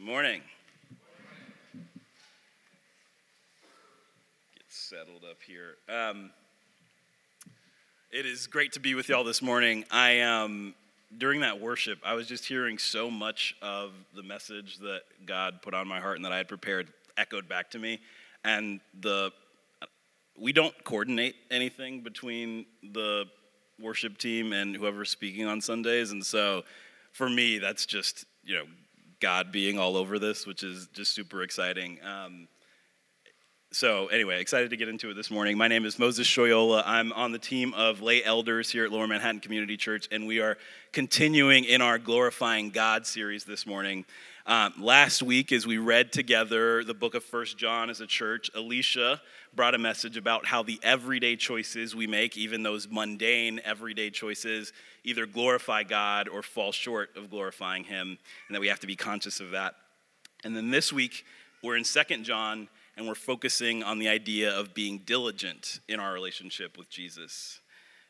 Morning. 0.00 0.40
Get 1.72 1.84
settled 4.68 5.22
up 5.30 5.36
here. 5.46 5.76
Um, 5.88 6.32
it 8.10 8.26
is 8.26 8.48
great 8.48 8.72
to 8.72 8.80
be 8.80 8.96
with 8.96 9.08
y'all 9.08 9.22
this 9.22 9.40
morning. 9.40 9.84
I 9.88 10.22
um, 10.22 10.74
during 11.16 11.42
that 11.42 11.60
worship, 11.60 12.00
I 12.04 12.14
was 12.14 12.26
just 12.26 12.44
hearing 12.44 12.76
so 12.76 13.08
much 13.08 13.54
of 13.62 13.92
the 14.16 14.24
message 14.24 14.78
that 14.78 15.02
God 15.26 15.62
put 15.62 15.74
on 15.74 15.86
my 15.86 16.00
heart 16.00 16.16
and 16.16 16.24
that 16.24 16.32
I 16.32 16.38
had 16.38 16.48
prepared 16.48 16.88
echoed 17.16 17.48
back 17.48 17.70
to 17.70 17.78
me, 17.78 18.00
and 18.44 18.80
the 19.00 19.30
we 20.36 20.52
don't 20.52 20.74
coordinate 20.82 21.36
anything 21.52 22.00
between 22.00 22.66
the 22.82 23.26
worship 23.80 24.18
team 24.18 24.52
and 24.52 24.74
whoever's 24.74 25.10
speaking 25.10 25.46
on 25.46 25.60
Sundays, 25.60 26.10
and 26.10 26.26
so 26.26 26.64
for 27.12 27.30
me, 27.30 27.58
that's 27.58 27.86
just 27.86 28.24
you 28.42 28.56
know 28.56 28.64
God 29.22 29.52
being 29.52 29.78
all 29.78 29.96
over 29.96 30.18
this, 30.18 30.48
which 30.48 30.64
is 30.64 30.88
just 30.88 31.14
super 31.14 31.44
exciting. 31.44 32.00
Um, 32.04 32.48
so, 33.70 34.08
anyway, 34.08 34.40
excited 34.40 34.70
to 34.70 34.76
get 34.76 34.88
into 34.88 35.10
it 35.10 35.14
this 35.14 35.30
morning. 35.30 35.56
My 35.56 35.68
name 35.68 35.84
is 35.84 35.96
Moses 35.96 36.26
Shoyola. 36.26 36.82
I'm 36.84 37.12
on 37.12 37.30
the 37.30 37.38
team 37.38 37.72
of 37.74 38.02
lay 38.02 38.24
elders 38.24 38.68
here 38.68 38.84
at 38.84 38.90
Lower 38.90 39.06
Manhattan 39.06 39.38
Community 39.38 39.76
Church, 39.76 40.08
and 40.10 40.26
we 40.26 40.40
are 40.40 40.58
continuing 40.90 41.64
in 41.64 41.80
our 41.80 42.00
Glorifying 42.00 42.70
God 42.70 43.06
series 43.06 43.44
this 43.44 43.64
morning. 43.64 44.04
Um, 44.44 44.74
last 44.80 45.22
week, 45.22 45.52
as 45.52 45.68
we 45.68 45.78
read 45.78 46.10
together 46.10 46.82
the 46.82 46.94
book 46.94 47.14
of 47.14 47.22
First 47.22 47.56
John 47.56 47.88
as 47.90 48.00
a 48.00 48.08
church, 48.08 48.50
Alicia 48.56 49.20
brought 49.54 49.76
a 49.76 49.78
message 49.78 50.16
about 50.16 50.46
how 50.46 50.64
the 50.64 50.80
everyday 50.82 51.36
choices 51.36 51.94
we 51.94 52.08
make, 52.08 52.36
even 52.36 52.64
those 52.64 52.88
mundane 52.90 53.60
everyday 53.64 54.10
choices, 54.10 54.72
either 55.04 55.26
glorify 55.26 55.84
God 55.84 56.28
or 56.28 56.42
fall 56.42 56.72
short 56.72 57.16
of 57.16 57.30
glorifying 57.30 57.84
Him, 57.84 58.18
and 58.48 58.54
that 58.54 58.60
we 58.60 58.66
have 58.66 58.80
to 58.80 58.86
be 58.88 58.96
conscious 58.96 59.38
of 59.38 59.52
that. 59.52 59.76
And 60.42 60.56
then 60.56 60.72
this 60.72 60.92
week, 60.92 61.24
we're 61.62 61.76
in 61.76 61.84
Second 61.84 62.24
John, 62.24 62.68
and 62.96 63.06
we're 63.06 63.14
focusing 63.14 63.84
on 63.84 64.00
the 64.00 64.08
idea 64.08 64.50
of 64.50 64.74
being 64.74 65.02
diligent 65.04 65.78
in 65.88 66.00
our 66.00 66.12
relationship 66.12 66.76
with 66.76 66.90
Jesus. 66.90 67.60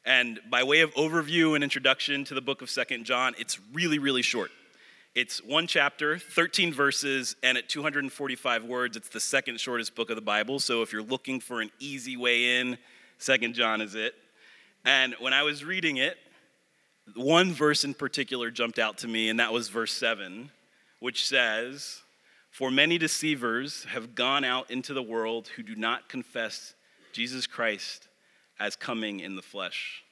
And 0.06 0.40
by 0.50 0.62
way 0.62 0.80
of 0.80 0.94
overview 0.94 1.54
and 1.54 1.62
introduction 1.62 2.24
to 2.24 2.34
the 2.34 2.40
book 2.40 2.62
of 2.62 2.70
Second 2.70 3.04
John, 3.04 3.34
it's 3.38 3.60
really, 3.74 3.98
really 3.98 4.22
short. 4.22 4.50
It's 5.14 5.44
one 5.44 5.66
chapter, 5.66 6.18
13 6.18 6.72
verses, 6.72 7.36
and 7.42 7.58
at 7.58 7.68
245 7.68 8.64
words, 8.64 8.96
it's 8.96 9.10
the 9.10 9.20
second 9.20 9.60
shortest 9.60 9.94
book 9.94 10.08
of 10.08 10.16
the 10.16 10.22
Bible. 10.22 10.58
So 10.58 10.80
if 10.80 10.90
you're 10.90 11.02
looking 11.02 11.38
for 11.38 11.60
an 11.60 11.70
easy 11.78 12.16
way 12.16 12.58
in, 12.58 12.78
Second 13.18 13.54
John 13.54 13.82
is 13.82 13.94
it. 13.94 14.14
And 14.86 15.14
when 15.20 15.34
I 15.34 15.42
was 15.42 15.66
reading 15.66 15.98
it, 15.98 16.16
one 17.14 17.52
verse 17.52 17.84
in 17.84 17.92
particular 17.92 18.50
jumped 18.50 18.78
out 18.78 18.96
to 18.98 19.08
me, 19.08 19.28
and 19.28 19.38
that 19.38 19.52
was 19.52 19.68
verse 19.68 19.92
7, 19.92 20.50
which 20.98 21.28
says, 21.28 22.00
For 22.50 22.70
many 22.70 22.96
deceivers 22.96 23.84
have 23.90 24.14
gone 24.14 24.44
out 24.44 24.70
into 24.70 24.94
the 24.94 25.02
world 25.02 25.48
who 25.48 25.62
do 25.62 25.76
not 25.76 26.08
confess 26.08 26.72
Jesus 27.12 27.46
Christ 27.46 28.08
as 28.58 28.76
coming 28.76 29.20
in 29.20 29.36
the 29.36 29.42
flesh. 29.42 30.04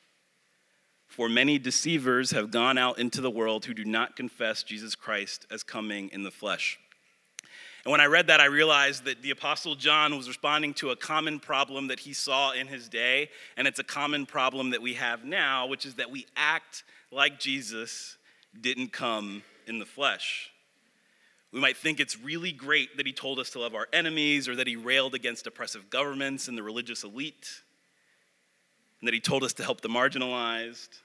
For 1.11 1.29
many 1.29 1.59
deceivers 1.59 2.31
have 2.31 2.53
gone 2.53 2.79
out 2.79 3.01
into 3.01 3.21
the 3.21 3.33
world 3.33 3.65
who 3.65 3.75
do 3.75 3.85
not 3.85 4.15
confess 4.15 4.63
Jesus 4.63 4.95
Christ 4.95 5.45
as 5.51 5.65
coming 5.65 6.09
in 6.13 6.23
the 6.23 6.31
flesh. 6.31 6.79
And 7.85 7.91
when 7.91 8.01
I 8.01 8.07
read 8.07 8.29
that, 8.29 8.39
I 8.39 8.45
realized 8.45 9.07
that 9.07 9.21
the 9.21 9.33
Apostle 9.33 9.75
John 9.75 10.17
was 10.17 10.29
responding 10.29 10.73
to 10.75 10.91
a 10.91 10.97
common 10.97 11.41
problem 11.41 11.89
that 11.89 11.99
he 11.99 12.13
saw 12.13 12.53
in 12.53 12.69
his 12.69 12.89
day, 12.89 13.29
and 13.57 13.67
it's 13.67 13.81
a 13.81 13.85
common 13.85 14.25
problem 14.25 14.71
that 14.71 14.83
we 14.83 14.95
have 14.95 15.25
now, 15.25 15.67
which 15.67 15.85
is 15.85 15.97
that 15.97 16.13
we 16.13 16.27
act 16.37 16.85
like 17.11 17.41
Jesus 17.41 18.17
didn't 18.61 18.93
come 18.93 19.43
in 19.67 19.81
the 19.81 19.87
flesh. 19.87 20.53
We 21.53 21.59
might 21.59 21.77
think 21.77 21.99
it's 21.99 22.21
really 22.21 22.53
great 22.53 22.97
that 22.99 23.07
he 23.07 23.13
told 23.13 23.41
us 23.41 23.51
to 23.51 23.59
love 23.59 23.75
our 23.75 23.89
enemies 23.93 24.49
or 24.49 24.55
that 24.55 24.69
he 24.69 24.77
railed 24.77 25.17
against 25.17 25.49
oppressive 25.49 25.91
governments 25.91 26.47
and 26.47 26.57
the 26.57 26.63
religious 26.63 27.03
elite 27.03 27.63
and 29.01 29.09
that 29.09 29.15
he 29.15 29.21
told 29.21 29.43
us 29.43 29.55
to 29.55 29.65
help 29.65 29.81
the 29.81 29.89
marginalized. 29.89 31.01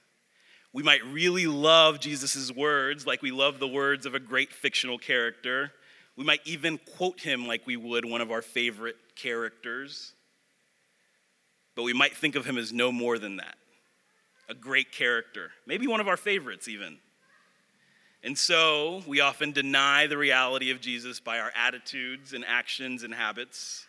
We 0.76 0.82
might 0.82 1.02
really 1.06 1.46
love 1.46 2.00
Jesus' 2.00 2.52
words 2.52 3.06
like 3.06 3.22
we 3.22 3.30
love 3.30 3.58
the 3.58 3.66
words 3.66 4.04
of 4.04 4.14
a 4.14 4.20
great 4.20 4.52
fictional 4.52 4.98
character. 4.98 5.72
We 6.16 6.24
might 6.24 6.42
even 6.44 6.76
quote 6.98 7.18
him 7.18 7.46
like 7.46 7.66
we 7.66 7.78
would 7.78 8.04
one 8.04 8.20
of 8.20 8.30
our 8.30 8.42
favorite 8.42 8.96
characters. 9.14 10.12
But 11.76 11.84
we 11.84 11.94
might 11.94 12.14
think 12.14 12.34
of 12.34 12.44
him 12.44 12.58
as 12.58 12.74
no 12.74 12.92
more 12.92 13.18
than 13.18 13.38
that 13.38 13.56
a 14.50 14.54
great 14.54 14.92
character, 14.92 15.50
maybe 15.66 15.86
one 15.86 16.00
of 16.00 16.08
our 16.08 16.16
favorites, 16.18 16.68
even. 16.68 16.98
And 18.22 18.36
so 18.36 19.02
we 19.06 19.20
often 19.20 19.52
deny 19.52 20.06
the 20.06 20.18
reality 20.18 20.70
of 20.72 20.82
Jesus 20.82 21.20
by 21.20 21.38
our 21.38 21.52
attitudes 21.56 22.34
and 22.34 22.44
actions 22.46 23.02
and 23.02 23.14
habits 23.14 23.86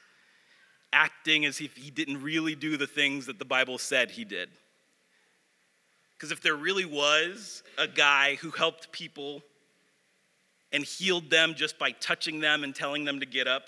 acting 0.93 1.43
as 1.43 1.59
if 1.59 1.75
he 1.75 1.91
didn't 1.91 2.23
really 2.23 2.55
do 2.55 2.77
the 2.77 2.87
things 2.87 3.25
that 3.25 3.39
the 3.39 3.45
Bible 3.45 3.77
said 3.77 4.11
he 4.11 4.23
did. 4.23 4.47
Because 6.17 6.31
if 6.31 6.41
there 6.41 6.55
really 6.55 6.85
was 6.85 7.63
a 7.77 7.87
guy 7.87 8.35
who 8.35 8.49
helped 8.49 8.91
people 8.91 9.43
and 10.71 10.83
healed 10.83 11.29
them 11.29 11.53
just 11.55 11.77
by 11.77 11.91
touching 11.91 12.39
them 12.39 12.63
and 12.63 12.73
telling 12.73 13.05
them 13.05 13.19
to 13.19 13.25
get 13.25 13.47
up, 13.47 13.67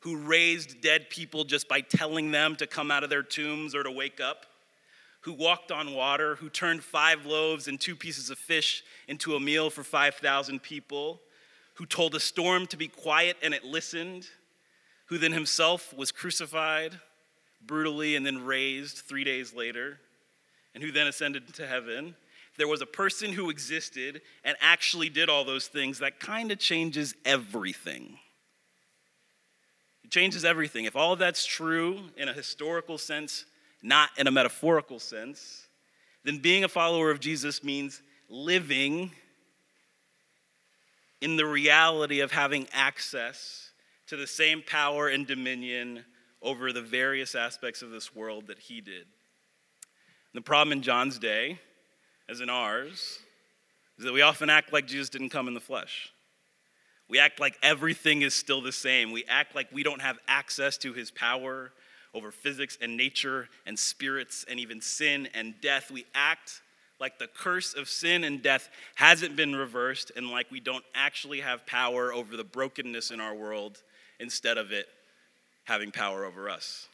who 0.00 0.16
raised 0.16 0.80
dead 0.80 1.10
people 1.10 1.44
just 1.44 1.68
by 1.68 1.82
telling 1.82 2.30
them 2.30 2.56
to 2.56 2.66
come 2.66 2.90
out 2.90 3.04
of 3.04 3.10
their 3.10 3.22
tombs 3.22 3.74
or 3.74 3.82
to 3.82 3.90
wake 3.90 4.20
up, 4.20 4.46
who 5.20 5.34
walked 5.34 5.70
on 5.70 5.92
water, 5.92 6.36
who 6.36 6.48
turned 6.48 6.82
five 6.82 7.26
loaves 7.26 7.68
and 7.68 7.78
two 7.78 7.94
pieces 7.94 8.30
of 8.30 8.38
fish 8.38 8.82
into 9.06 9.34
a 9.34 9.40
meal 9.40 9.68
for 9.68 9.84
5,000 9.84 10.62
people, 10.62 11.20
who 11.74 11.84
told 11.84 12.14
a 12.14 12.20
storm 12.20 12.66
to 12.68 12.78
be 12.78 12.88
quiet 12.88 13.36
and 13.42 13.52
it 13.52 13.64
listened 13.64 14.26
who 15.10 15.18
then 15.18 15.32
himself 15.32 15.92
was 15.92 16.12
crucified 16.12 16.98
brutally 17.66 18.14
and 18.14 18.24
then 18.24 18.44
raised 18.44 18.98
three 18.98 19.24
days 19.24 19.52
later, 19.52 19.98
and 20.74 20.82
who 20.82 20.92
then 20.92 21.06
ascended 21.06 21.52
to 21.54 21.66
heaven. 21.66 22.14
There 22.56 22.68
was 22.68 22.82
a 22.82 22.86
person 22.86 23.32
who 23.32 23.50
existed 23.50 24.20
and 24.44 24.56
actually 24.60 25.08
did 25.08 25.28
all 25.28 25.44
those 25.44 25.68
things 25.68 25.98
that 26.00 26.20
kind 26.20 26.50
of 26.52 26.58
changes 26.58 27.14
everything. 27.24 28.18
It 30.04 30.10
changes 30.10 30.44
everything. 30.44 30.84
If 30.84 30.96
all 30.96 31.12
of 31.12 31.18
that's 31.18 31.46
true 31.46 32.00
in 32.16 32.28
a 32.28 32.32
historical 32.32 32.98
sense, 32.98 33.44
not 33.82 34.10
in 34.18 34.26
a 34.26 34.30
metaphorical 34.30 34.98
sense, 34.98 35.68
then 36.24 36.38
being 36.38 36.64
a 36.64 36.68
follower 36.68 37.10
of 37.10 37.20
Jesus 37.20 37.64
means 37.64 38.02
living 38.28 39.12
in 41.20 41.36
the 41.36 41.46
reality 41.46 42.20
of 42.20 42.32
having 42.32 42.66
access 42.72 43.70
to 44.06 44.16
the 44.16 44.26
same 44.26 44.62
power 44.66 45.08
and 45.08 45.26
dominion 45.26 46.04
over 46.42 46.72
the 46.72 46.82
various 46.82 47.34
aspects 47.34 47.82
of 47.82 47.90
this 47.90 48.14
world 48.14 48.46
that 48.46 48.58
he 48.58 48.80
did. 48.80 49.06
The 50.34 50.40
problem 50.40 50.72
in 50.72 50.82
John's 50.82 51.18
day, 51.18 51.58
as 52.28 52.40
in 52.40 52.48
ours, 52.48 53.18
is 53.98 54.04
that 54.04 54.12
we 54.12 54.22
often 54.22 54.48
act 54.48 54.72
like 54.72 54.86
Jesus 54.86 55.08
didn't 55.08 55.30
come 55.30 55.48
in 55.48 55.54
the 55.54 55.60
flesh. 55.60 56.10
We 57.08 57.18
act 57.18 57.40
like 57.40 57.58
everything 57.62 58.22
is 58.22 58.34
still 58.34 58.60
the 58.62 58.70
same. 58.70 59.10
We 59.10 59.24
act 59.28 59.56
like 59.56 59.66
we 59.72 59.82
don't 59.82 60.00
have 60.00 60.18
access 60.28 60.78
to 60.78 60.92
his 60.92 61.10
power 61.10 61.72
over 62.14 62.30
physics 62.30 62.78
and 62.80 62.96
nature 62.96 63.48
and 63.66 63.76
spirits 63.76 64.44
and 64.48 64.60
even 64.60 64.80
sin 64.80 65.28
and 65.34 65.54
death. 65.60 65.90
We 65.90 66.06
act 66.14 66.62
like 67.00 67.18
the 67.18 67.26
curse 67.26 67.74
of 67.74 67.88
sin 67.88 68.22
and 68.22 68.42
death 68.42 68.68
hasn't 68.94 69.34
been 69.34 69.56
reversed 69.56 70.12
and 70.14 70.30
like 70.30 70.50
we 70.50 70.60
don't 70.60 70.84
actually 70.94 71.40
have 71.40 71.66
power 71.66 72.12
over 72.12 72.36
the 72.36 72.44
brokenness 72.44 73.10
in 73.10 73.20
our 73.20 73.34
world 73.34 73.82
instead 74.20 74.58
of 74.58 74.70
it 74.70 74.86
having 75.64 75.90
power 75.90 76.24
over 76.24 76.48
us. 76.48 76.88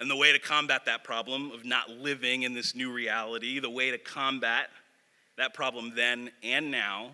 And 0.00 0.10
the 0.10 0.16
way 0.16 0.32
to 0.32 0.38
combat 0.38 0.86
that 0.86 1.04
problem 1.04 1.52
of 1.52 1.66
not 1.66 1.90
living 1.90 2.42
in 2.42 2.54
this 2.54 2.74
new 2.74 2.90
reality, 2.90 3.60
the 3.60 3.68
way 3.68 3.90
to 3.90 3.98
combat 3.98 4.70
that 5.36 5.52
problem 5.52 5.92
then 5.94 6.30
and 6.42 6.70
now 6.70 7.10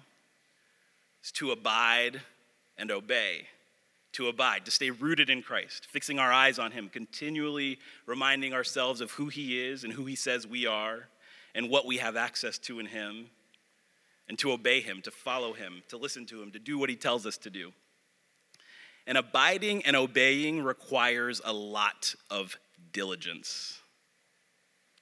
is 1.22 1.32
to 1.32 1.50
abide 1.50 2.20
and 2.78 2.92
obey. 2.92 3.48
To 4.12 4.28
abide, 4.28 4.64
to 4.64 4.70
stay 4.70 4.90
rooted 4.90 5.28
in 5.28 5.42
Christ, 5.42 5.88
fixing 5.90 6.18
our 6.18 6.32
eyes 6.32 6.58
on 6.58 6.70
Him, 6.70 6.88
continually 6.88 7.78
reminding 8.06 8.54
ourselves 8.54 9.00
of 9.00 9.10
who 9.10 9.26
He 9.26 9.62
is 9.62 9.84
and 9.84 9.92
who 9.92 10.06
He 10.06 10.14
says 10.14 10.46
we 10.46 10.64
are 10.64 11.08
and 11.54 11.68
what 11.68 11.86
we 11.86 11.98
have 11.98 12.16
access 12.16 12.56
to 12.58 12.78
in 12.78 12.86
Him, 12.86 13.26
and 14.28 14.38
to 14.38 14.52
obey 14.52 14.80
Him, 14.80 15.02
to 15.02 15.10
follow 15.10 15.52
Him, 15.52 15.82
to 15.88 15.96
listen 15.96 16.24
to 16.26 16.40
Him, 16.40 16.52
to 16.52 16.58
do 16.58 16.78
what 16.78 16.88
He 16.88 16.96
tells 16.96 17.26
us 17.26 17.36
to 17.38 17.50
do. 17.50 17.72
And 19.06 19.18
abiding 19.18 19.84
and 19.84 19.96
obeying 19.96 20.62
requires 20.62 21.40
a 21.44 21.52
lot 21.52 22.14
of 22.30 22.56
diligence. 22.96 23.78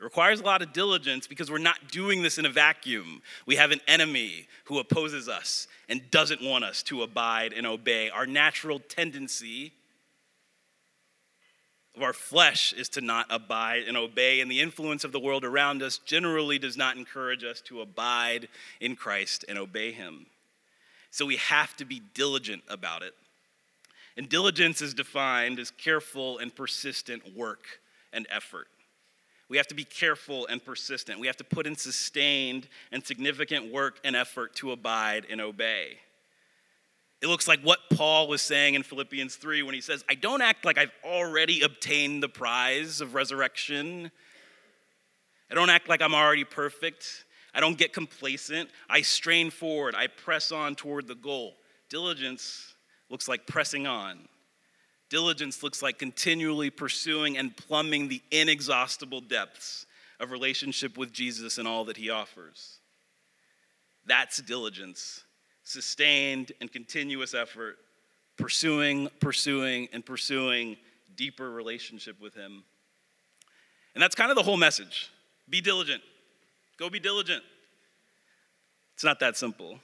It 0.00 0.02
requires 0.02 0.40
a 0.40 0.44
lot 0.44 0.62
of 0.62 0.72
diligence 0.72 1.28
because 1.28 1.48
we're 1.48 1.58
not 1.58 1.92
doing 1.92 2.22
this 2.22 2.38
in 2.38 2.44
a 2.44 2.50
vacuum. 2.50 3.22
We 3.46 3.54
have 3.54 3.70
an 3.70 3.80
enemy 3.86 4.48
who 4.64 4.80
opposes 4.80 5.28
us 5.28 5.68
and 5.88 6.10
doesn't 6.10 6.42
want 6.42 6.64
us 6.64 6.82
to 6.84 7.04
abide 7.04 7.52
and 7.52 7.64
obey. 7.64 8.10
Our 8.10 8.26
natural 8.26 8.80
tendency 8.80 9.72
of 11.94 12.02
our 12.02 12.12
flesh 12.12 12.72
is 12.72 12.88
to 12.90 13.00
not 13.00 13.26
abide 13.30 13.84
and 13.86 13.96
obey, 13.96 14.40
and 14.40 14.50
the 14.50 14.60
influence 14.60 15.04
of 15.04 15.12
the 15.12 15.20
world 15.20 15.44
around 15.44 15.80
us 15.80 15.98
generally 15.98 16.58
does 16.58 16.76
not 16.76 16.96
encourage 16.96 17.44
us 17.44 17.60
to 17.60 17.80
abide 17.80 18.48
in 18.80 18.96
Christ 18.96 19.44
and 19.48 19.56
obey 19.56 19.92
Him. 19.92 20.26
So 21.12 21.24
we 21.24 21.36
have 21.36 21.76
to 21.76 21.84
be 21.84 22.02
diligent 22.12 22.64
about 22.68 23.04
it. 23.04 23.14
And 24.16 24.28
diligence 24.28 24.82
is 24.82 24.94
defined 24.94 25.60
as 25.60 25.70
careful 25.70 26.38
and 26.38 26.52
persistent 26.52 27.36
work 27.36 27.78
and 28.14 28.26
effort. 28.30 28.68
We 29.48 29.58
have 29.58 29.66
to 29.68 29.74
be 29.74 29.84
careful 29.84 30.46
and 30.46 30.64
persistent. 30.64 31.20
We 31.20 31.26
have 31.26 31.36
to 31.36 31.44
put 31.44 31.66
in 31.66 31.76
sustained 31.76 32.68
and 32.90 33.04
significant 33.04 33.72
work 33.72 34.00
and 34.04 34.16
effort 34.16 34.54
to 34.56 34.72
abide 34.72 35.26
and 35.28 35.40
obey. 35.40 35.98
It 37.20 37.28
looks 37.28 37.48
like 37.48 37.60
what 37.60 37.78
Paul 37.94 38.28
was 38.28 38.42
saying 38.42 38.74
in 38.74 38.82
Philippians 38.82 39.36
3 39.36 39.62
when 39.62 39.74
he 39.74 39.80
says, 39.80 40.04
I 40.08 40.14
don't 40.14 40.42
act 40.42 40.64
like 40.64 40.76
I've 40.76 40.92
already 41.04 41.62
obtained 41.62 42.22
the 42.22 42.28
prize 42.28 43.00
of 43.00 43.14
resurrection. 43.14 44.10
I 45.50 45.54
don't 45.54 45.70
act 45.70 45.88
like 45.88 46.02
I'm 46.02 46.14
already 46.14 46.44
perfect. 46.44 47.24
I 47.54 47.60
don't 47.60 47.78
get 47.78 47.92
complacent. 47.92 48.68
I 48.90 49.02
strain 49.02 49.50
forward. 49.50 49.94
I 49.94 50.08
press 50.08 50.52
on 50.52 50.74
toward 50.74 51.06
the 51.06 51.14
goal. 51.14 51.54
Diligence 51.88 52.74
looks 53.08 53.28
like 53.28 53.46
pressing 53.46 53.86
on. 53.86 54.28
Diligence 55.10 55.62
looks 55.62 55.82
like 55.82 55.98
continually 55.98 56.70
pursuing 56.70 57.36
and 57.36 57.56
plumbing 57.56 58.08
the 58.08 58.22
inexhaustible 58.30 59.20
depths 59.20 59.86
of 60.20 60.30
relationship 60.30 60.96
with 60.96 61.12
Jesus 61.12 61.58
and 61.58 61.68
all 61.68 61.84
that 61.84 61.96
he 61.96 62.10
offers. 62.10 62.78
That's 64.06 64.38
diligence, 64.38 65.22
sustained 65.62 66.52
and 66.60 66.70
continuous 66.72 67.34
effort, 67.34 67.78
pursuing, 68.36 69.08
pursuing, 69.20 69.88
and 69.92 70.04
pursuing 70.04 70.76
deeper 71.16 71.50
relationship 71.50 72.20
with 72.20 72.34
him. 72.34 72.64
And 73.94 74.02
that's 74.02 74.14
kind 74.14 74.30
of 74.30 74.36
the 74.36 74.42
whole 74.42 74.56
message. 74.56 75.10
Be 75.48 75.60
diligent. 75.60 76.02
Go 76.78 76.90
be 76.90 76.98
diligent. 76.98 77.42
It's 78.94 79.04
not 79.04 79.20
that 79.20 79.36
simple. 79.36 79.78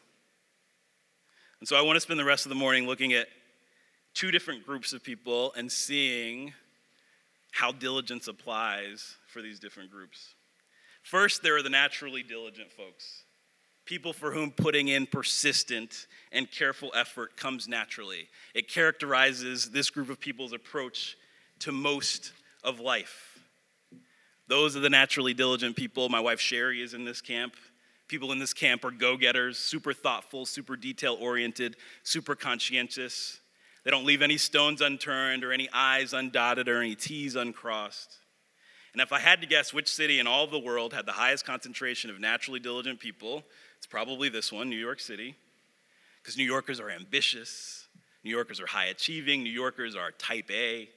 And 1.60 1.68
so 1.68 1.76
I 1.76 1.82
want 1.82 1.96
to 1.96 2.00
spend 2.00 2.18
the 2.18 2.24
rest 2.24 2.46
of 2.46 2.50
the 2.50 2.56
morning 2.56 2.86
looking 2.86 3.12
at 3.12 3.28
two 4.14 4.30
different 4.30 4.66
groups 4.66 4.92
of 4.92 5.02
people 5.02 5.52
and 5.56 5.70
seeing 5.70 6.52
how 7.52 7.72
diligence 7.72 8.28
applies 8.28 9.16
for 9.26 9.42
these 9.42 9.58
different 9.58 9.90
groups. 9.90 10.34
First, 11.02 11.42
there 11.42 11.56
are 11.56 11.62
the 11.62 11.70
naturally 11.70 12.22
diligent 12.22 12.70
folks, 12.72 13.24
people 13.84 14.12
for 14.12 14.32
whom 14.32 14.50
putting 14.50 14.88
in 14.88 15.06
persistent 15.06 16.06
and 16.30 16.50
careful 16.50 16.92
effort 16.94 17.36
comes 17.36 17.66
naturally. 17.66 18.28
It 18.54 18.68
characterizes 18.68 19.70
this 19.70 19.90
group 19.90 20.10
of 20.10 20.20
people's 20.20 20.52
approach 20.52 21.16
to 21.60 21.72
most 21.72 22.32
of 22.62 22.78
life. 22.78 23.38
Those 24.46 24.76
are 24.76 24.80
the 24.80 24.90
naturally 24.90 25.34
diligent 25.34 25.76
people. 25.76 26.08
My 26.08 26.20
wife 26.20 26.40
Sherry 26.40 26.82
is 26.82 26.94
in 26.94 27.04
this 27.04 27.20
camp. 27.20 27.54
People 28.08 28.32
in 28.32 28.38
this 28.38 28.52
camp 28.52 28.84
are 28.84 28.90
go 28.90 29.16
getters, 29.16 29.56
super 29.56 29.92
thoughtful, 29.92 30.44
super 30.44 30.76
detail 30.76 31.16
oriented, 31.20 31.76
super 32.02 32.34
conscientious. 32.34 33.39
They 33.84 33.90
don't 33.90 34.04
leave 34.04 34.22
any 34.22 34.36
stones 34.36 34.80
unturned 34.80 35.44
or 35.44 35.52
any 35.52 35.68
I's 35.72 36.12
undotted 36.12 36.68
or 36.68 36.80
any 36.80 36.94
T's 36.94 37.34
uncrossed. 37.34 38.18
And 38.92 39.00
if 39.00 39.12
I 39.12 39.20
had 39.20 39.40
to 39.40 39.46
guess 39.46 39.72
which 39.72 39.88
city 39.88 40.18
in 40.18 40.26
all 40.26 40.44
of 40.44 40.50
the 40.50 40.58
world 40.58 40.92
had 40.92 41.06
the 41.06 41.12
highest 41.12 41.46
concentration 41.46 42.10
of 42.10 42.18
naturally 42.18 42.60
diligent 42.60 42.98
people, 42.98 43.44
it's 43.78 43.86
probably 43.86 44.28
this 44.28 44.52
one, 44.52 44.68
New 44.68 44.76
York 44.76 45.00
City. 45.00 45.36
Because 46.22 46.36
New 46.36 46.44
Yorkers 46.44 46.80
are 46.80 46.90
ambitious, 46.90 47.86
New 48.24 48.30
Yorkers 48.30 48.60
are 48.60 48.66
high 48.66 48.86
achieving, 48.86 49.42
New 49.42 49.50
Yorkers 49.52 49.96
are 49.96 50.10
type 50.12 50.50
A. 50.50 50.88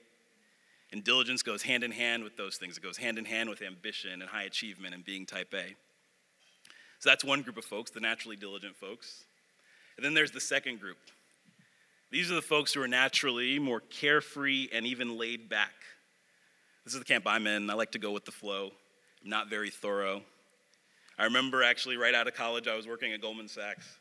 And 0.92 1.04
diligence 1.04 1.42
goes 1.42 1.64
hand 1.64 1.84
in 1.84 1.92
hand 1.92 2.24
with 2.24 2.36
those 2.36 2.58
things. 2.58 2.78
It 2.78 2.84
goes 2.84 2.98
hand 2.98 3.18
in 3.18 3.26
hand 3.26 3.50
with 3.50 3.62
ambition 3.62 4.22
and 4.22 4.30
high 4.30 4.44
achievement 4.44 4.94
and 4.94 5.04
being 5.04 5.26
type 5.26 5.54
A. 5.54 5.76
So 7.00 7.10
that's 7.10 7.24
one 7.24 7.42
group 7.42 7.58
of 7.58 7.66
folks, 7.66 7.92
the 7.92 8.00
naturally 8.00 8.36
diligent 8.36 8.76
folks. 8.76 9.24
And 9.98 10.06
then 10.06 10.14
there's 10.14 10.32
the 10.32 10.40
second 10.40 10.80
group. 10.80 10.98
These 12.14 12.32
are 12.32 12.36
the 12.36 12.44
folks 12.44 12.72
who 12.72 12.82
are 12.84 12.88
naturally 12.88 13.58
more 13.58 13.80
carefree 13.80 14.70
and 14.72 14.86
even 14.86 15.18
laid 15.18 15.50
back. 15.50 15.74
This 16.86 16.94
is 16.94 17.00
the 17.00 17.06
camp 17.06 17.24
I'm 17.26 17.48
in. 17.48 17.72
I 17.72 17.74
like 17.74 17.94
to 17.94 18.00
go 18.00 18.12
with 18.12 18.24
the 18.24 18.32
flow. 18.32 18.70
I'm 19.24 19.30
not 19.32 19.50
very 19.50 19.72
thorough. 19.72 20.22
I 21.18 21.24
remember 21.24 21.64
actually 21.64 21.98
right 21.98 22.14
out 22.14 22.28
of 22.28 22.36
college, 22.36 22.68
I 22.68 22.76
was 22.76 22.88
working 22.88 23.14
at 23.14 23.22
Goldman 23.22 23.48
Sachs, 23.48 23.98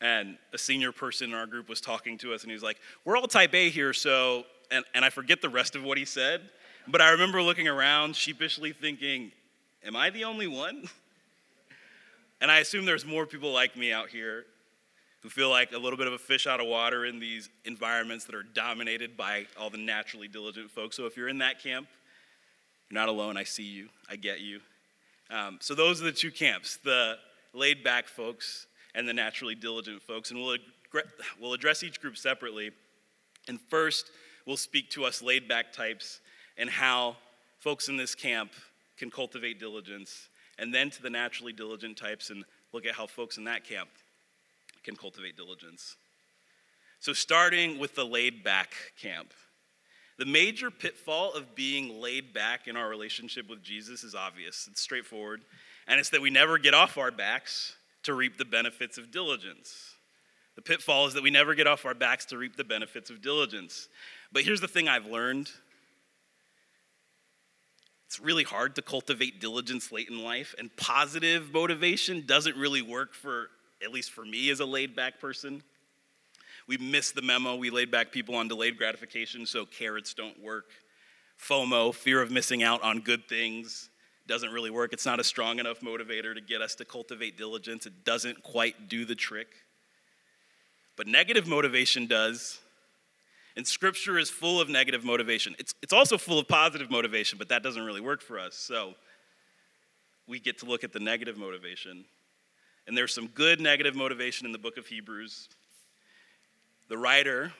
and 0.00 0.38
a 0.52 0.58
senior 0.58 0.90
person 0.90 1.30
in 1.30 1.36
our 1.36 1.46
group 1.46 1.68
was 1.68 1.80
talking 1.80 2.18
to 2.18 2.34
us, 2.34 2.42
and 2.42 2.50
he 2.50 2.54
was 2.54 2.64
like, 2.64 2.78
We're 3.04 3.16
all 3.16 3.28
type 3.28 3.54
A 3.54 3.70
here, 3.70 3.92
so 3.92 4.42
and, 4.72 4.84
and 4.92 5.04
I 5.04 5.10
forget 5.10 5.40
the 5.40 5.48
rest 5.48 5.76
of 5.76 5.84
what 5.84 5.98
he 5.98 6.04
said, 6.04 6.40
but 6.88 7.00
I 7.00 7.10
remember 7.10 7.40
looking 7.42 7.68
around 7.68 8.16
sheepishly 8.16 8.72
thinking, 8.72 9.30
Am 9.84 9.94
I 9.94 10.10
the 10.10 10.24
only 10.24 10.48
one? 10.48 10.88
And 12.40 12.50
I 12.50 12.58
assume 12.58 12.86
there's 12.86 13.06
more 13.06 13.24
people 13.24 13.52
like 13.52 13.76
me 13.76 13.92
out 13.92 14.08
here 14.08 14.46
who 15.22 15.28
feel 15.28 15.50
like 15.50 15.72
a 15.72 15.78
little 15.78 15.96
bit 15.96 16.08
of 16.08 16.12
a 16.12 16.18
fish 16.18 16.46
out 16.46 16.60
of 16.60 16.66
water 16.66 17.04
in 17.04 17.20
these 17.20 17.48
environments 17.64 18.24
that 18.24 18.34
are 18.34 18.42
dominated 18.42 19.16
by 19.16 19.46
all 19.58 19.70
the 19.70 19.78
naturally 19.78 20.28
diligent 20.28 20.70
folks. 20.70 20.96
So 20.96 21.06
if 21.06 21.16
you're 21.16 21.28
in 21.28 21.38
that 21.38 21.62
camp, 21.62 21.86
you're 22.90 23.00
not 23.00 23.08
alone. 23.08 23.36
I 23.36 23.44
see 23.44 23.62
you, 23.62 23.88
I 24.10 24.16
get 24.16 24.40
you. 24.40 24.60
Um, 25.30 25.58
so 25.60 25.74
those 25.74 26.02
are 26.02 26.04
the 26.04 26.12
two 26.12 26.30
camps 26.30 26.78
the 26.84 27.16
laid 27.54 27.84
back 27.84 28.08
folks 28.08 28.66
and 28.94 29.08
the 29.08 29.12
naturally 29.12 29.54
diligent 29.54 30.02
folks. 30.02 30.30
And 30.30 30.40
we'll, 30.40 30.56
we'll 31.40 31.54
address 31.54 31.82
each 31.82 32.00
group 32.00 32.16
separately. 32.16 32.72
And 33.48 33.60
first, 33.60 34.10
we'll 34.46 34.56
speak 34.56 34.90
to 34.90 35.04
us 35.04 35.22
laid 35.22 35.48
back 35.48 35.72
types 35.72 36.20
and 36.58 36.68
how 36.68 37.16
folks 37.60 37.88
in 37.88 37.96
this 37.96 38.14
camp 38.14 38.52
can 38.98 39.10
cultivate 39.10 39.58
diligence, 39.58 40.28
and 40.58 40.72
then 40.74 40.90
to 40.90 41.02
the 41.02 41.10
naturally 41.10 41.52
diligent 41.52 41.96
types 41.96 42.30
and 42.30 42.44
look 42.72 42.86
at 42.86 42.94
how 42.94 43.06
folks 43.06 43.38
in 43.38 43.44
that 43.44 43.64
camp 43.64 43.88
can 44.84 44.96
cultivate 44.96 45.36
diligence. 45.36 45.96
So, 47.00 47.12
starting 47.12 47.78
with 47.78 47.94
the 47.94 48.04
laid 48.04 48.44
back 48.44 48.74
camp. 49.00 49.32
The 50.18 50.26
major 50.26 50.70
pitfall 50.70 51.32
of 51.32 51.54
being 51.54 52.00
laid 52.00 52.32
back 52.32 52.68
in 52.68 52.76
our 52.76 52.88
relationship 52.88 53.48
with 53.48 53.62
Jesus 53.62 54.04
is 54.04 54.14
obvious. 54.14 54.68
It's 54.70 54.80
straightforward. 54.80 55.42
And 55.88 55.98
it's 55.98 56.10
that 56.10 56.20
we 56.20 56.30
never 56.30 56.58
get 56.58 56.74
off 56.74 56.96
our 56.98 57.10
backs 57.10 57.74
to 58.04 58.14
reap 58.14 58.36
the 58.36 58.44
benefits 58.44 58.98
of 58.98 59.10
diligence. 59.10 59.94
The 60.54 60.62
pitfall 60.62 61.06
is 61.06 61.14
that 61.14 61.22
we 61.22 61.30
never 61.30 61.54
get 61.54 61.66
off 61.66 61.84
our 61.84 61.94
backs 61.94 62.26
to 62.26 62.38
reap 62.38 62.56
the 62.56 62.64
benefits 62.64 63.10
of 63.10 63.22
diligence. 63.22 63.88
But 64.30 64.42
here's 64.42 64.60
the 64.60 64.68
thing 64.68 64.88
I've 64.88 65.06
learned 65.06 65.50
it's 68.06 68.20
really 68.20 68.44
hard 68.44 68.76
to 68.76 68.82
cultivate 68.82 69.40
diligence 69.40 69.90
late 69.90 70.10
in 70.10 70.22
life, 70.22 70.54
and 70.58 70.70
positive 70.76 71.50
motivation 71.50 72.26
doesn't 72.26 72.58
really 72.58 72.82
work 72.82 73.14
for, 73.14 73.48
at 73.82 73.92
least 73.92 74.10
for 74.10 74.24
me 74.24 74.50
as 74.50 74.60
a 74.60 74.66
laid 74.66 74.94
back 74.94 75.20
person. 75.20 75.62
We 76.68 76.76
missed 76.78 77.14
the 77.14 77.22
memo. 77.22 77.56
We 77.56 77.70
laid 77.70 77.90
back 77.90 78.12
people 78.12 78.34
on 78.34 78.48
delayed 78.48 78.78
gratification, 78.78 79.46
so 79.46 79.66
carrots 79.66 80.14
don't 80.14 80.40
work. 80.40 80.66
FOMO, 81.40 81.94
fear 81.94 82.22
of 82.22 82.30
missing 82.30 82.62
out 82.62 82.82
on 82.82 83.00
good 83.00 83.28
things, 83.28 83.90
doesn't 84.26 84.50
really 84.50 84.70
work. 84.70 84.92
It's 84.92 85.06
not 85.06 85.18
a 85.18 85.24
strong 85.24 85.58
enough 85.58 85.80
motivator 85.80 86.34
to 86.34 86.40
get 86.40 86.62
us 86.62 86.74
to 86.76 86.84
cultivate 86.84 87.36
diligence. 87.36 87.86
It 87.86 88.04
doesn't 88.04 88.42
quite 88.42 88.88
do 88.88 89.04
the 89.04 89.16
trick. 89.16 89.48
But 90.96 91.06
negative 91.06 91.46
motivation 91.46 92.06
does. 92.06 92.60
And 93.56 93.66
scripture 93.66 94.18
is 94.18 94.30
full 94.30 94.60
of 94.60 94.68
negative 94.68 95.04
motivation. 95.04 95.54
It's, 95.58 95.74
it's 95.82 95.92
also 95.92 96.16
full 96.16 96.38
of 96.38 96.48
positive 96.48 96.90
motivation, 96.90 97.38
but 97.38 97.48
that 97.48 97.62
doesn't 97.62 97.82
really 97.82 98.00
work 98.00 98.22
for 98.22 98.38
us. 98.38 98.54
So 98.54 98.94
we 100.26 100.38
get 100.38 100.58
to 100.60 100.66
look 100.66 100.84
at 100.84 100.92
the 100.92 101.00
negative 101.00 101.36
motivation. 101.36 102.04
And 102.86 102.96
there's 102.96 103.14
some 103.14 103.28
good 103.28 103.60
negative 103.60 103.94
motivation 103.94 104.46
in 104.46 104.52
the 104.52 104.58
book 104.58 104.76
of 104.76 104.86
Hebrews. 104.86 105.48
The 106.88 106.98
writer 106.98 107.52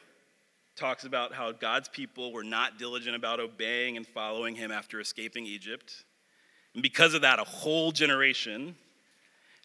talks 0.75 1.05
about 1.05 1.33
how 1.33 1.53
God's 1.53 1.89
people 1.89 2.33
were 2.33 2.45
not 2.45 2.79
diligent 2.79 3.15
about 3.15 3.41
obeying 3.41 3.97
and 3.97 4.07
following 4.07 4.55
him 4.55 4.71
after 4.73 5.01
escaping 5.01 5.47
Egypt. 5.47 6.05
And 6.75 6.83
because 6.83 7.15
of 7.15 7.23
that, 7.23 7.39
a 7.39 7.45
whole 7.45 7.93
generation 7.93 8.75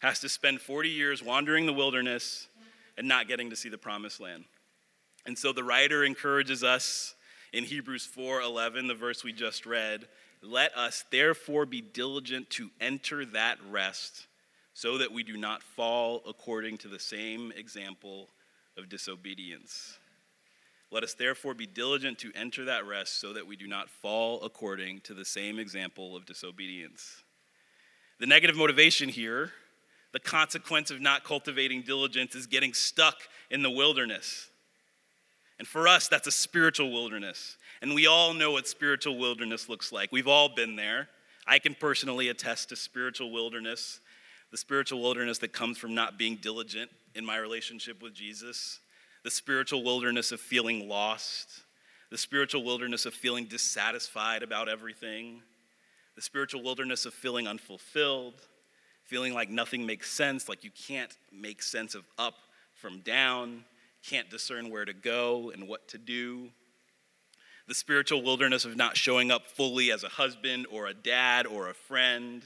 has 0.00 0.20
to 0.20 0.28
spend 0.28 0.60
40 0.60 0.90
years 0.90 1.22
wandering 1.22 1.66
the 1.66 1.72
wilderness 1.72 2.48
and 2.96 3.08
not 3.08 3.26
getting 3.26 3.50
to 3.50 3.56
see 3.56 3.68
the 3.68 3.78
promised 3.78 4.20
land. 4.20 4.44
And 5.26 5.36
so 5.36 5.52
the 5.52 5.64
writer 5.64 6.04
encourages 6.04 6.62
us 6.62 7.14
in 7.52 7.64
Hebrews 7.64 8.06
4:11, 8.06 8.86
the 8.86 8.94
verse 8.94 9.24
we 9.24 9.32
just 9.32 9.66
read, 9.66 10.06
let 10.42 10.76
us 10.76 11.04
therefore 11.10 11.66
be 11.66 11.80
diligent 11.80 12.50
to 12.50 12.70
enter 12.80 13.24
that 13.26 13.58
rest 13.68 14.26
so 14.78 14.96
that 14.96 15.10
we 15.10 15.24
do 15.24 15.36
not 15.36 15.60
fall 15.60 16.22
according 16.24 16.78
to 16.78 16.86
the 16.86 17.00
same 17.00 17.52
example 17.56 18.28
of 18.76 18.88
disobedience. 18.88 19.98
Let 20.92 21.02
us 21.02 21.14
therefore 21.14 21.54
be 21.54 21.66
diligent 21.66 22.20
to 22.20 22.30
enter 22.36 22.64
that 22.66 22.86
rest 22.86 23.20
so 23.20 23.32
that 23.32 23.44
we 23.44 23.56
do 23.56 23.66
not 23.66 23.90
fall 23.90 24.40
according 24.44 25.00
to 25.00 25.14
the 25.14 25.24
same 25.24 25.58
example 25.58 26.14
of 26.14 26.26
disobedience. 26.26 27.24
The 28.20 28.28
negative 28.28 28.54
motivation 28.54 29.08
here, 29.08 29.50
the 30.12 30.20
consequence 30.20 30.92
of 30.92 31.00
not 31.00 31.24
cultivating 31.24 31.82
diligence, 31.82 32.36
is 32.36 32.46
getting 32.46 32.72
stuck 32.72 33.16
in 33.50 33.62
the 33.62 33.70
wilderness. 33.70 34.48
And 35.58 35.66
for 35.66 35.88
us, 35.88 36.06
that's 36.06 36.28
a 36.28 36.32
spiritual 36.32 36.92
wilderness. 36.92 37.56
And 37.82 37.96
we 37.96 38.06
all 38.06 38.32
know 38.32 38.52
what 38.52 38.68
spiritual 38.68 39.18
wilderness 39.18 39.68
looks 39.68 39.90
like. 39.90 40.12
We've 40.12 40.28
all 40.28 40.48
been 40.48 40.76
there. 40.76 41.08
I 41.48 41.58
can 41.58 41.74
personally 41.74 42.28
attest 42.28 42.68
to 42.68 42.76
spiritual 42.76 43.32
wilderness, 43.32 43.98
the 44.50 44.56
spiritual 44.56 45.00
wilderness 45.00 45.38
that 45.38 45.52
comes 45.52 45.78
from 45.78 45.94
not 45.94 46.18
being 46.18 46.36
diligent 46.36 46.90
in 47.14 47.24
my 47.24 47.36
relationship 47.36 48.02
with 48.02 48.14
Jesus, 48.14 48.80
the 49.24 49.30
spiritual 49.30 49.82
wilderness 49.82 50.32
of 50.32 50.40
feeling 50.40 50.88
lost, 50.88 51.62
the 52.10 52.18
spiritual 52.18 52.64
wilderness 52.64 53.04
of 53.04 53.12
feeling 53.12 53.44
dissatisfied 53.44 54.42
about 54.42 54.68
everything, 54.68 55.42
the 56.16 56.22
spiritual 56.22 56.62
wilderness 56.62 57.04
of 57.04 57.12
feeling 57.12 57.46
unfulfilled, 57.46 58.40
feeling 59.04 59.34
like 59.34 59.50
nothing 59.50 59.86
makes 59.86 60.10
sense, 60.10 60.48
like 60.48 60.64
you 60.64 60.70
can't 60.70 61.16
make 61.32 61.62
sense 61.62 61.94
of 61.94 62.04
up 62.18 62.34
from 62.74 63.00
down, 63.00 63.64
can't 64.02 64.30
discern 64.30 64.70
where 64.70 64.84
to 64.84 64.92
go 64.92 65.50
and 65.50 65.68
what 65.68 65.88
to 65.88 65.98
do. 65.98 66.48
The 67.66 67.74
spiritual 67.74 68.22
wilderness 68.22 68.64
of 68.64 68.76
not 68.76 68.96
showing 68.96 69.30
up 69.30 69.46
fully 69.46 69.90
as 69.90 70.02
a 70.02 70.08
husband 70.08 70.66
or 70.70 70.86
a 70.86 70.94
dad 70.94 71.46
or 71.46 71.68
a 71.68 71.74
friend. 71.74 72.42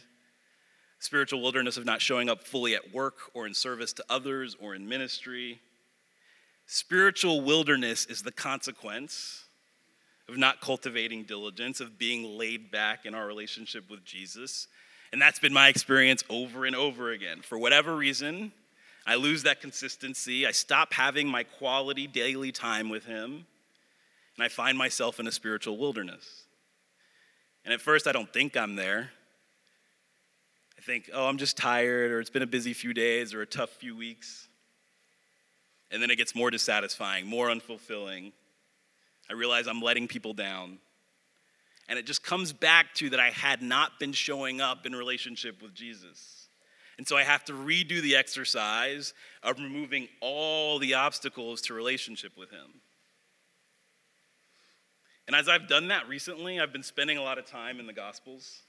Spiritual 1.02 1.42
wilderness 1.42 1.76
of 1.76 1.85
not 1.85 2.00
showing 2.00 2.28
up 2.28 2.44
fully 2.44 2.76
at 2.76 2.94
work 2.94 3.16
or 3.35 3.44
in 3.44 3.54
service 3.54 3.92
to 3.92 4.04
others 4.09 4.56
or 4.61 4.76
in 4.76 4.88
ministry. 4.88 5.61
Spiritual 6.66 7.40
wilderness 7.40 8.06
is 8.06 8.23
the 8.23 8.30
consequence 8.30 9.47
of 10.28 10.37
not 10.37 10.61
cultivating 10.61 11.25
diligence, 11.25 11.80
of 11.80 11.99
being 11.99 12.38
laid 12.38 12.71
back 12.71 13.04
in 13.04 13.16
our 13.16 13.26
relationship 13.26 13.90
with 13.90 14.04
Jesus. 14.04 14.68
And 15.11 15.21
that's 15.21 15.40
been 15.40 15.52
my 15.52 15.66
experience 15.66 16.23
over 16.30 16.66
and 16.66 16.76
over 16.76 17.11
again. 17.11 17.40
For 17.42 17.59
whatever 17.59 17.97
reason, 17.97 18.52
I 19.04 19.16
lose 19.16 19.42
that 19.42 19.61
consistency. 19.61 20.47
I 20.47 20.52
stop 20.52 20.92
having 20.92 21.26
my 21.26 21.42
quality 21.42 22.06
daily 22.06 22.52
time 22.52 22.88
with 22.88 23.06
Him, 23.06 23.44
and 24.37 24.44
I 24.44 24.47
find 24.47 24.78
myself 24.78 25.18
in 25.18 25.26
a 25.26 25.32
spiritual 25.32 25.78
wilderness. 25.78 26.44
And 27.64 27.75
at 27.75 27.80
first, 27.80 28.06
I 28.06 28.12
don't 28.12 28.32
think 28.32 28.56
I'm 28.56 28.76
there. 28.76 29.11
I 30.83 30.85
think, 30.85 31.11
oh, 31.15 31.29
I'm 31.29 31.39
just 31.39 31.57
tired, 31.57 32.11
or 32.11 32.19
it's 32.19 32.29
been 32.29 32.43
a 32.43 32.47
busy 32.47 32.73
few 32.73 32.93
days, 32.93 33.35
or 33.35 33.41
a 33.41 33.47
tough 33.47 33.71
few 33.71 33.97
weeks. 33.97 34.49
And 35.93 36.03
then 36.03 36.11
it 36.11 36.17
gets 36.17 36.35
more 36.35 36.51
dissatisfying, 36.51 37.25
more 37.25 37.47
unfulfilling. 37.51 38.33
I 39.31 39.35
realize 39.35 39.69
I'm 39.69 39.81
letting 39.81 40.09
people 40.09 40.33
down. 40.33 40.79
And 41.89 42.01
it 42.01 42.05
just 42.05 42.25
comes 42.25 42.53
back 42.53 42.95
to 42.95 43.11
that 43.11 43.21
I 43.21 43.31
had 43.31 43.62
not 43.62 44.01
been 44.01 44.12
showing 44.12 44.61
up 44.61 44.85
in 44.85 44.93
relationship 44.93 45.62
with 45.62 45.73
Jesus. 45.73 46.49
And 46.99 47.07
so 47.07 47.17
I 47.17 47.23
have 47.23 47.45
to 47.45 47.53
redo 47.53 48.03
the 48.03 48.17
exercise 48.17 49.15
of 49.45 49.61
removing 49.61 50.09
all 50.21 50.81
the 50.81 50.95
obstacles 50.95 51.62
to 51.62 51.75
relationship 51.75 52.33
with 52.37 52.51
Him. 52.51 52.81
And 55.29 55.37
as 55.37 55.49
I've 55.49 55.69
done 55.69 55.89
that 55.89 56.09
recently, 56.09 56.59
I've 56.59 56.73
been 56.73 56.83
spending 56.83 57.19
a 57.19 57.23
lot 57.23 57.39
of 57.39 57.47
time 57.47 57.79
in 57.79 57.87
the 57.87 57.93
Gospels. 57.93 58.62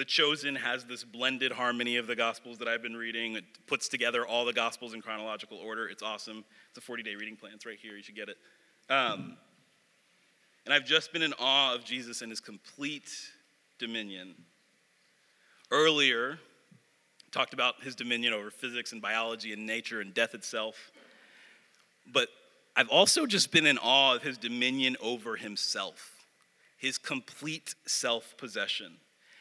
The 0.00 0.06
Chosen 0.06 0.54
has 0.54 0.86
this 0.86 1.04
blended 1.04 1.52
harmony 1.52 1.98
of 1.98 2.06
the 2.06 2.16
Gospels 2.16 2.56
that 2.56 2.68
I've 2.68 2.80
been 2.80 2.96
reading. 2.96 3.36
It 3.36 3.44
puts 3.66 3.86
together 3.86 4.26
all 4.26 4.46
the 4.46 4.52
Gospels 4.54 4.94
in 4.94 5.02
chronological 5.02 5.58
order. 5.58 5.88
It's 5.88 6.02
awesome. 6.02 6.42
It's 6.70 6.78
a 6.78 6.80
40 6.80 7.02
day 7.02 7.16
reading 7.16 7.36
plan. 7.36 7.52
It's 7.54 7.66
right 7.66 7.76
here. 7.78 7.94
You 7.94 8.02
should 8.02 8.16
get 8.16 8.30
it. 8.30 8.38
Um, 8.88 9.36
and 10.64 10.72
I've 10.72 10.86
just 10.86 11.12
been 11.12 11.20
in 11.20 11.34
awe 11.38 11.74
of 11.74 11.84
Jesus 11.84 12.22
and 12.22 12.32
his 12.32 12.40
complete 12.40 13.10
dominion. 13.78 14.36
Earlier, 15.70 16.38
talked 17.30 17.52
about 17.52 17.82
his 17.82 17.94
dominion 17.94 18.32
over 18.32 18.50
physics 18.50 18.92
and 18.92 19.02
biology 19.02 19.52
and 19.52 19.66
nature 19.66 20.00
and 20.00 20.14
death 20.14 20.32
itself. 20.32 20.92
But 22.10 22.28
I've 22.74 22.88
also 22.88 23.26
just 23.26 23.52
been 23.52 23.66
in 23.66 23.76
awe 23.76 24.14
of 24.14 24.22
his 24.22 24.38
dominion 24.38 24.96
over 25.02 25.36
himself, 25.36 26.24
his 26.78 26.96
complete 26.96 27.74
self 27.84 28.34
possession. 28.38 28.96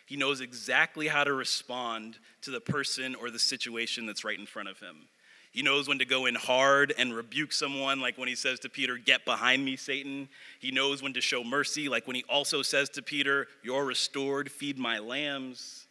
He 0.09 0.15
knows 0.15 0.41
exactly 0.41 1.07
how 1.07 1.23
to 1.23 1.31
respond 1.31 2.17
to 2.41 2.49
the 2.49 2.59
person 2.59 3.13
or 3.13 3.29
the 3.29 3.37
situation 3.37 4.07
that's 4.07 4.25
right 4.25 4.39
in 4.39 4.47
front 4.47 4.67
of 4.67 4.79
him. 4.79 5.07
He 5.51 5.61
knows 5.61 5.87
when 5.87 5.99
to 5.99 6.05
go 6.05 6.25
in 6.25 6.33
hard 6.33 6.95
and 6.97 7.15
rebuke 7.15 7.53
someone, 7.53 8.01
like 8.01 8.17
when 8.17 8.27
he 8.27 8.33
says 8.33 8.59
to 8.61 8.69
Peter, 8.69 8.97
Get 8.97 9.23
behind 9.23 9.63
me, 9.63 9.75
Satan. 9.75 10.27
He 10.59 10.71
knows 10.71 11.03
when 11.03 11.13
to 11.13 11.21
show 11.21 11.43
mercy, 11.43 11.89
like 11.89 12.07
when 12.07 12.15
he 12.15 12.23
also 12.27 12.63
says 12.63 12.89
to 12.89 13.03
Peter, 13.03 13.45
You're 13.61 13.85
restored, 13.85 14.51
feed 14.51 14.79
my 14.79 14.97
lambs. 14.97 15.85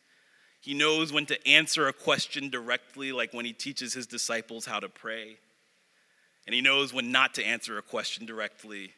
He 0.63 0.75
knows 0.75 1.13
when 1.13 1.27
to 1.27 1.49
answer 1.49 1.87
a 1.87 1.93
question 1.93 2.51
directly, 2.51 3.13
like 3.13 3.33
when 3.33 3.45
he 3.45 3.53
teaches 3.53 3.95
his 3.95 4.09
disciples 4.09 4.67
how 4.67 4.81
to 4.81 4.89
pray. 4.89 5.37
And 6.45 6.55
he 6.57 6.61
knows 6.61 6.93
when 6.93 7.13
not 7.13 7.35
to 7.35 7.45
answer 7.45 7.79
a 7.79 7.83
question 7.83 8.27
directly, 8.27 8.91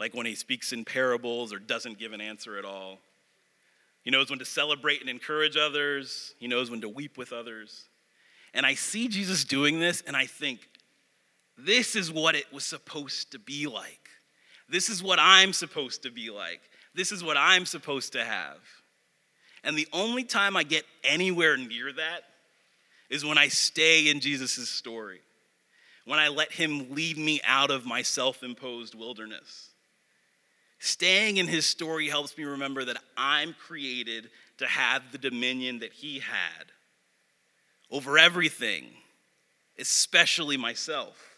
like 0.00 0.14
when 0.14 0.26
he 0.26 0.34
speaks 0.34 0.72
in 0.72 0.84
parables 0.84 1.52
or 1.52 1.60
doesn't 1.60 2.00
give 2.00 2.12
an 2.12 2.20
answer 2.20 2.58
at 2.58 2.64
all. 2.64 2.98
He 4.04 4.10
knows 4.10 4.28
when 4.28 4.38
to 4.38 4.44
celebrate 4.44 5.00
and 5.00 5.08
encourage 5.08 5.56
others, 5.56 6.34
he 6.38 6.46
knows 6.46 6.70
when 6.70 6.82
to 6.82 6.88
weep 6.88 7.16
with 7.16 7.32
others. 7.32 7.88
And 8.52 8.64
I 8.64 8.74
see 8.74 9.08
Jesus 9.08 9.44
doing 9.44 9.80
this, 9.80 10.02
and 10.06 10.14
I 10.14 10.26
think, 10.26 10.60
this 11.56 11.96
is 11.96 12.12
what 12.12 12.34
it 12.34 12.52
was 12.52 12.64
supposed 12.64 13.32
to 13.32 13.38
be 13.38 13.66
like. 13.66 14.08
This 14.68 14.90
is 14.90 15.02
what 15.02 15.18
I'm 15.20 15.52
supposed 15.52 16.02
to 16.02 16.10
be 16.10 16.30
like. 16.30 16.60
This 16.94 17.12
is 17.12 17.24
what 17.24 17.36
I'm 17.36 17.64
supposed 17.64 18.12
to 18.12 18.24
have. 18.24 18.58
And 19.62 19.76
the 19.76 19.88
only 19.92 20.24
time 20.24 20.56
I 20.56 20.62
get 20.62 20.84
anywhere 21.02 21.56
near 21.56 21.92
that 21.92 22.20
is 23.08 23.24
when 23.24 23.38
I 23.38 23.48
stay 23.48 24.10
in 24.10 24.20
Jesus' 24.20 24.68
story, 24.68 25.20
when 26.04 26.18
I 26.18 26.28
let 26.28 26.52
him 26.52 26.92
lead 26.92 27.16
me 27.16 27.40
out 27.44 27.70
of 27.70 27.86
my 27.86 28.02
self 28.02 28.42
imposed 28.42 28.94
wilderness. 28.94 29.70
Staying 30.84 31.38
in 31.38 31.48
his 31.48 31.64
story 31.64 32.10
helps 32.10 32.36
me 32.36 32.44
remember 32.44 32.84
that 32.84 32.98
I'm 33.16 33.54
created 33.54 34.28
to 34.58 34.66
have 34.66 35.12
the 35.12 35.16
dominion 35.16 35.78
that 35.78 35.94
he 35.94 36.18
had 36.18 36.66
over 37.90 38.18
everything, 38.18 38.90
especially 39.78 40.58
myself 40.58 41.33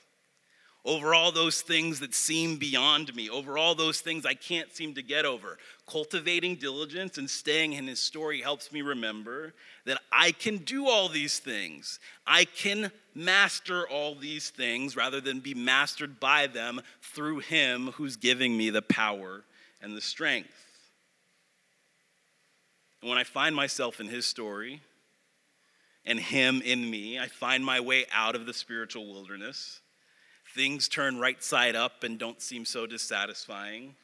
over 0.87 1.15
all 1.15 1.33
those 1.33 1.63
things 1.63 1.99
that 1.99 2.15
seem 2.15 2.57
beyond 2.57 3.15
me, 3.15 3.29
over 3.29 3.59
all 3.59 3.75
those 3.75 4.01
things 4.01 4.25
I 4.25 4.35
can't 4.35 4.73
seem 4.73 4.95
to 4.95 5.03
get 5.03 5.25
over. 5.25 5.59
Cultivating 5.91 6.55
diligence 6.55 7.19
and 7.19 7.29
staying 7.29 7.73
in 7.73 7.89
his 7.89 7.99
story 7.99 8.41
helps 8.41 8.71
me 8.71 8.83
remember 8.83 9.53
that 9.85 10.01
I 10.13 10.31
can 10.31 10.59
do 10.59 10.87
all 10.87 11.09
these 11.09 11.41
things. 11.41 11.99
I 12.25 12.45
can 12.45 12.93
master 13.17 13.89
all 13.89 14.15
these 14.15 14.51
things 14.51 14.95
rather 14.95 15.21
than 15.21 15.41
be 15.41 15.55
mastered 15.55 16.21
by 16.21 16.47
them 16.47 16.81
through 17.03 17.41
him 17.41 17.89
who's 17.97 18.17
giving 18.17 18.57
me 18.57 18.71
the 18.71 18.83
power 18.83 19.43
and 19.83 19.97
the 19.97 20.01
strength. 20.01 20.51
And 23.01 23.11
when 23.11 23.19
I 23.19 23.25
find 23.25 23.57
myself 23.57 23.99
in 23.99 24.07
his 24.07 24.25
story 24.25 24.83
and 26.05 26.21
him 26.21 26.63
in 26.65 26.89
me, 26.89 27.19
I 27.19 27.27
find 27.27 27.65
my 27.65 27.81
way 27.81 28.07
out 28.13 28.37
of 28.37 28.47
the 28.47 28.55
spiritual 28.55 29.13
wilderness 29.13 29.81
things 30.57 30.89
turn 30.89 31.21
right 31.21 31.41
side 31.45 31.77
up 31.77 32.03
and 32.03 32.19
don't 32.19 32.41
seem 32.41 32.65
so 32.65 32.87
dissatisfying. 32.87 33.95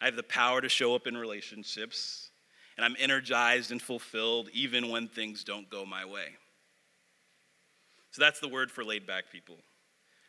I 0.00 0.06
have 0.06 0.16
the 0.16 0.22
power 0.22 0.60
to 0.60 0.68
show 0.68 0.94
up 0.94 1.06
in 1.06 1.16
relationships, 1.16 2.30
and 2.76 2.84
I'm 2.86 2.96
energized 2.98 3.72
and 3.72 3.82
fulfilled 3.82 4.48
even 4.54 4.88
when 4.88 5.08
things 5.08 5.44
don't 5.44 5.68
go 5.68 5.84
my 5.84 6.04
way. 6.04 6.36
So 8.12 8.22
that's 8.22 8.40
the 8.40 8.48
word 8.48 8.70
for 8.70 8.84
laid 8.84 9.06
back 9.06 9.24
people. 9.30 9.56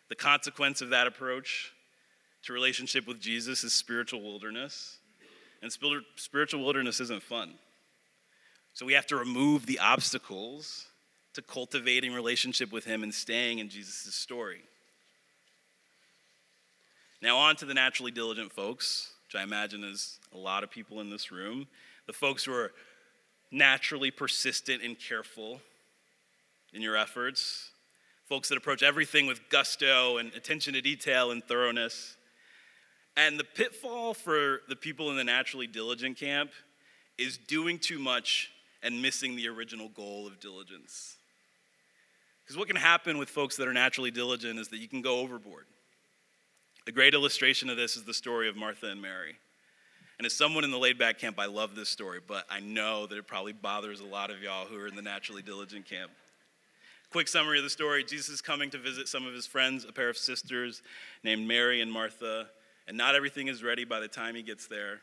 The 0.10 0.15
consequence 0.15 0.82
of 0.82 0.89
that 0.89 1.08
approach 1.08 1.72
to 2.44 2.53
relationship 2.53 3.08
with 3.08 3.22
Jesus 3.22 3.63
is 3.63 3.72
spiritual 3.72 4.22
wilderness. 4.22 4.98
And 5.62 5.72
spiritual 6.15 6.63
wilderness 6.63 7.00
isn't 7.00 7.22
fun. 7.22 7.53
So 8.74 8.86
we 8.86 8.94
have 8.94 9.06
to 9.08 9.15
remove 9.15 9.68
the 9.68 9.77
obstacles 9.77 10.88
to 11.34 11.41
cultivating 11.44 12.13
relationship 12.13 12.72
with 12.72 12.84
him 12.84 13.03
and 13.03 13.13
staying 13.13 13.60
in 13.60 13.70
Jesus' 13.70 14.15
story. 14.15 14.62
Now, 17.22 17.38
on 17.38 17.56
to 17.58 17.66
the 17.66 17.75
naturally 17.75 18.12
diligent 18.12 18.51
folks, 18.51 19.13
which 19.28 19.40
I 19.40 19.44
imagine 19.44 19.84
is 19.84 20.20
a 20.34 20.38
lot 20.38 20.63
of 20.63 20.72
people 20.72 21.01
in 21.01 21.12
this 21.12 21.32
room. 21.32 21.68
The 22.08 22.13
folks 22.13 22.46
who 22.46 22.54
are 22.54 22.72
naturally 23.51 24.10
persistent 24.10 24.82
and 24.82 24.98
careful 25.00 25.62
in 26.74 26.82
your 26.82 26.98
efforts, 26.98 27.70
folks 28.25 28.50
that 28.50 28.58
approach 28.58 28.82
everything 28.82 29.28
with 29.28 29.40
gusto 29.50 30.18
and 30.18 30.34
attention 30.34 30.74
to 30.74 30.82
detail 30.82 31.30
and 31.30 31.44
thoroughness. 31.44 32.16
And 33.16 33.40
the 33.40 33.44
pitfall 33.44 34.16
for 34.16 34.62
the 34.68 34.75
people 34.75 35.12
in 35.12 35.16
the 35.16 35.24
naturally 35.24 35.68
diligent 35.68 36.18
camp 36.18 36.50
is 37.20 37.38
doing 37.38 37.78
too 37.78 38.00
much 38.00 38.50
and 38.82 39.00
missing 39.00 39.36
the 39.36 39.48
original 39.48 39.90
goal 39.90 40.25
of 40.25 40.40
diligence. 40.40 41.18
Because 42.44 42.58
what 42.58 42.68
can 42.68 42.78
happen 42.78 43.20
with 43.20 43.30
folks 43.30 43.58
that 43.58 43.68
are 43.68 43.74
naturally 43.74 44.10
diligent 44.10 44.58
is 44.58 44.70
that 44.70 44.78
you 44.78 44.88
can 44.88 45.04
go 45.04 45.20
overboard. 45.20 45.66
A 46.88 46.92
great 46.92 47.14
illustration 47.14 47.70
of 47.70 47.78
this 47.78 47.96
is 47.96 48.06
the 48.06 48.14
story 48.14 48.50
of 48.50 48.56
Martha 48.56 48.88
and 48.88 49.00
Mary. 49.00 49.36
And 50.18 50.26
as 50.26 50.34
someone 50.34 50.64
in 50.64 50.72
the 50.72 50.80
laid 50.80 50.98
back 50.98 51.20
camp, 51.20 51.40
I 51.40 51.46
love 51.46 51.76
this 51.76 51.90
story, 51.90 52.20
but 52.28 52.46
I 52.50 52.60
know 52.60 53.06
that 53.06 53.18
it 53.18 53.28
probably 53.28 53.54
bothers 53.54 54.00
a 54.00 54.06
lot 54.06 54.32
of 54.32 54.42
y'all 54.42 54.66
who 54.66 54.80
are 54.80 54.88
in 54.88 54.96
the 54.96 55.02
naturally 55.04 55.44
diligent 55.44 55.86
camp. 55.86 56.10
Quick 57.12 57.28
summary 57.28 57.60
of 57.60 57.64
the 57.64 57.70
story 57.70 58.04
Jesus 58.04 58.30
is 58.30 58.42
coming 58.42 58.72
to 58.72 58.80
visit 58.80 59.08
some 59.08 59.28
of 59.28 59.34
his 59.34 59.46
friends, 59.46 59.86
a 59.88 59.92
pair 59.92 60.10
of 60.10 60.18
sisters 60.18 60.82
named 61.24 61.48
Mary 61.48 61.82
and 61.82 61.92
Martha, 61.92 62.48
and 62.88 62.98
not 62.98 63.14
everything 63.14 63.48
is 63.48 63.64
ready 63.64 63.86
by 63.86 64.00
the 64.00 64.08
time 64.08 64.34
he 64.34 64.42
gets 64.42 64.66
there. 64.66 65.02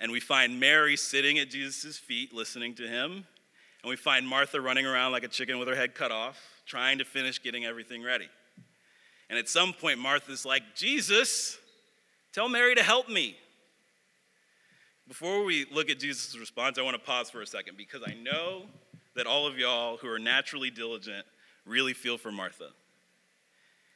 And 0.00 0.12
we 0.12 0.20
find 0.20 0.60
Mary 0.60 0.96
sitting 0.96 1.40
at 1.40 1.50
Jesus' 1.50 1.98
feet 1.98 2.32
listening 2.32 2.76
to 2.76 2.86
him, 2.86 3.26
and 3.82 3.90
we 3.90 3.96
find 3.96 4.26
Martha 4.26 4.60
running 4.60 4.86
around 4.86 5.10
like 5.10 5.24
a 5.24 5.28
chicken 5.28 5.58
with 5.58 5.66
her 5.66 5.74
head 5.74 5.96
cut 5.96 6.12
off, 6.12 6.40
trying 6.64 6.98
to 6.98 7.04
finish 7.04 7.42
getting 7.42 7.64
everything 7.64 8.04
ready. 8.04 8.28
And 9.32 9.38
at 9.38 9.48
some 9.48 9.72
point, 9.72 9.98
Martha's 9.98 10.44
like, 10.44 10.62
Jesus, 10.74 11.56
tell 12.34 12.50
Mary 12.50 12.74
to 12.74 12.82
help 12.82 13.08
me. 13.08 13.34
Before 15.08 15.42
we 15.42 15.64
look 15.72 15.88
at 15.88 15.98
Jesus' 15.98 16.38
response, 16.38 16.78
I 16.78 16.82
want 16.82 16.96
to 16.96 17.02
pause 17.02 17.30
for 17.30 17.40
a 17.40 17.46
second 17.46 17.78
because 17.78 18.02
I 18.06 18.12
know 18.12 18.64
that 19.16 19.26
all 19.26 19.46
of 19.46 19.56
y'all 19.56 19.96
who 19.96 20.08
are 20.08 20.18
naturally 20.18 20.68
diligent 20.68 21.24
really 21.64 21.94
feel 21.94 22.18
for 22.18 22.30
Martha. 22.30 22.68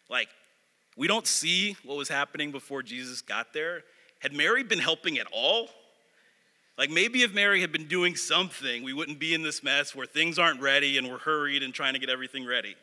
Like, 0.08 0.28
we 0.96 1.06
don't 1.06 1.26
see 1.26 1.76
what 1.84 1.98
was 1.98 2.08
happening 2.08 2.50
before 2.50 2.82
Jesus 2.82 3.20
got 3.20 3.52
there. 3.52 3.82
Had 4.20 4.32
Mary 4.32 4.62
been 4.62 4.78
helping 4.78 5.18
at 5.18 5.26
all? 5.34 5.68
Like, 6.78 6.88
maybe 6.88 7.24
if 7.24 7.34
Mary 7.34 7.60
had 7.60 7.72
been 7.72 7.88
doing 7.88 8.16
something, 8.16 8.82
we 8.82 8.94
wouldn't 8.94 9.18
be 9.18 9.34
in 9.34 9.42
this 9.42 9.62
mess 9.62 9.94
where 9.94 10.06
things 10.06 10.38
aren't 10.38 10.62
ready 10.62 10.96
and 10.96 11.10
we're 11.10 11.18
hurried 11.18 11.62
and 11.62 11.74
trying 11.74 11.92
to 11.92 11.98
get 11.98 12.08
everything 12.08 12.46
ready. 12.46 12.74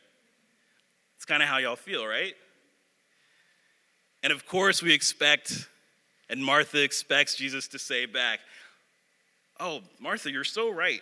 It's 1.15 1.25
kind 1.25 1.41
of 1.41 1.49
how 1.49 1.57
y'all 1.57 1.75
feel, 1.75 2.05
right? 2.05 2.35
And 4.23 4.31
of 4.31 4.47
course, 4.47 4.81
we 4.81 4.93
expect 4.93 5.67
and 6.29 6.43
Martha 6.43 6.81
expects 6.81 7.35
Jesus 7.35 7.67
to 7.69 7.79
say 7.79 8.07
back, 8.07 8.39
Oh, 9.59 9.81
Martha, 9.99 10.31
you're 10.31 10.43
so 10.43 10.71
right. 10.71 11.01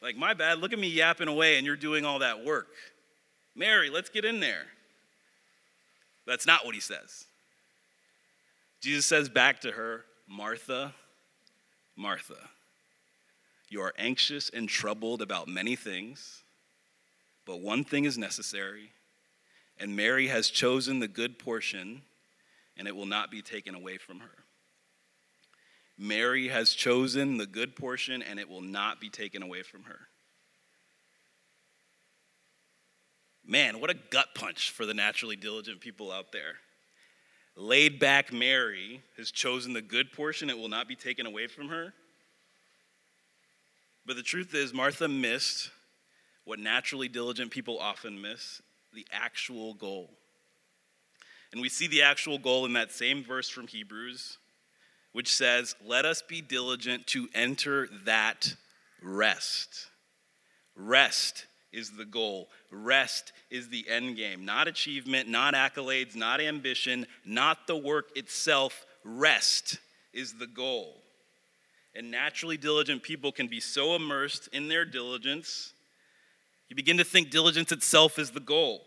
Like, 0.00 0.16
my 0.16 0.34
bad, 0.34 0.60
look 0.60 0.72
at 0.72 0.78
me 0.78 0.88
yapping 0.88 1.26
away 1.26 1.56
and 1.56 1.66
you're 1.66 1.74
doing 1.74 2.04
all 2.04 2.20
that 2.20 2.44
work. 2.44 2.68
Mary, 3.56 3.90
let's 3.90 4.08
get 4.08 4.24
in 4.24 4.38
there. 4.38 4.66
That's 6.24 6.46
not 6.46 6.64
what 6.64 6.76
he 6.76 6.80
says. 6.80 7.26
Jesus 8.80 9.04
says 9.04 9.28
back 9.28 9.60
to 9.62 9.72
her, 9.72 10.04
Martha, 10.28 10.94
Martha, 11.96 12.38
you 13.68 13.80
are 13.80 13.94
anxious 13.98 14.48
and 14.48 14.68
troubled 14.68 15.20
about 15.20 15.48
many 15.48 15.74
things, 15.74 16.44
but 17.44 17.60
one 17.60 17.82
thing 17.82 18.04
is 18.04 18.16
necessary, 18.16 18.92
and 19.80 19.96
Mary 19.96 20.28
has 20.28 20.48
chosen 20.50 21.00
the 21.00 21.08
good 21.08 21.38
portion, 21.38 22.02
and 22.78 22.86
it 22.86 22.94
will 22.94 23.06
not 23.06 23.30
be 23.30 23.42
taken 23.42 23.74
away 23.74 23.98
from 23.98 24.20
her. 24.20 24.44
Mary 25.98 26.48
has 26.48 26.70
chosen 26.70 27.36
the 27.36 27.46
good 27.46 27.74
portion, 27.74 28.22
and 28.22 28.38
it 28.38 28.48
will 28.48 28.60
not 28.60 29.00
be 29.00 29.10
taken 29.10 29.42
away 29.42 29.62
from 29.62 29.82
her. 29.82 29.98
Man, 33.44 33.80
what 33.80 33.90
a 33.90 33.94
gut 33.94 34.28
punch 34.34 34.70
for 34.70 34.86
the 34.86 34.94
naturally 34.94 35.34
diligent 35.34 35.80
people 35.80 36.12
out 36.12 36.30
there. 36.32 36.54
Laid 37.56 37.98
back 37.98 38.32
Mary 38.32 39.02
has 39.16 39.32
chosen 39.32 39.72
the 39.72 39.82
good 39.82 40.12
portion, 40.12 40.48
it 40.48 40.56
will 40.56 40.68
not 40.68 40.86
be 40.86 40.94
taken 40.94 41.26
away 41.26 41.48
from 41.48 41.68
her. 41.68 41.92
But 44.06 44.16
the 44.16 44.22
truth 44.22 44.54
is, 44.54 44.72
Martha 44.72 45.08
missed 45.08 45.70
what 46.44 46.60
naturally 46.60 47.08
diligent 47.08 47.50
people 47.50 47.78
often 47.78 48.22
miss 48.22 48.62
the 48.94 49.06
actual 49.12 49.74
goal. 49.74 50.17
And 51.52 51.60
we 51.60 51.68
see 51.68 51.86
the 51.86 52.02
actual 52.02 52.38
goal 52.38 52.66
in 52.66 52.74
that 52.74 52.92
same 52.92 53.24
verse 53.24 53.48
from 53.48 53.66
Hebrews 53.66 54.38
which 55.12 55.34
says, 55.34 55.74
Let 55.84 56.04
us 56.04 56.22
be 56.22 56.40
diligent 56.40 57.06
to 57.08 57.28
enter 57.34 57.88
that 58.04 58.54
rest. 59.02 59.88
Rest 60.76 61.46
is 61.72 61.90
the 61.90 62.04
goal. 62.04 62.48
Rest 62.70 63.32
is 63.50 63.68
the 63.68 63.84
end 63.88 64.16
game. 64.16 64.44
Not 64.44 64.68
achievement, 64.68 65.28
not 65.28 65.54
accolades, 65.54 66.14
not 66.14 66.40
ambition, 66.40 67.06
not 67.24 67.66
the 67.66 67.76
work 67.76 68.16
itself. 68.16 68.86
Rest 69.04 69.78
is 70.12 70.34
the 70.34 70.46
goal. 70.46 71.02
And 71.94 72.10
naturally 72.10 72.56
diligent 72.56 73.02
people 73.02 73.32
can 73.32 73.48
be 73.48 73.60
so 73.60 73.96
immersed 73.96 74.48
in 74.52 74.68
their 74.68 74.84
diligence, 74.84 75.72
you 76.68 76.76
begin 76.76 76.98
to 76.98 77.04
think 77.04 77.30
diligence 77.30 77.72
itself 77.72 78.18
is 78.18 78.30
the 78.30 78.40
goal. 78.40 78.82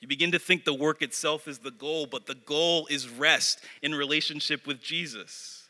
You 0.00 0.08
begin 0.08 0.32
to 0.32 0.38
think 0.38 0.64
the 0.64 0.74
work 0.74 1.02
itself 1.02 1.48
is 1.48 1.58
the 1.58 1.70
goal, 1.70 2.06
but 2.06 2.26
the 2.26 2.34
goal 2.34 2.86
is 2.90 3.08
rest 3.08 3.60
in 3.82 3.94
relationship 3.94 4.66
with 4.66 4.82
Jesus. 4.82 5.68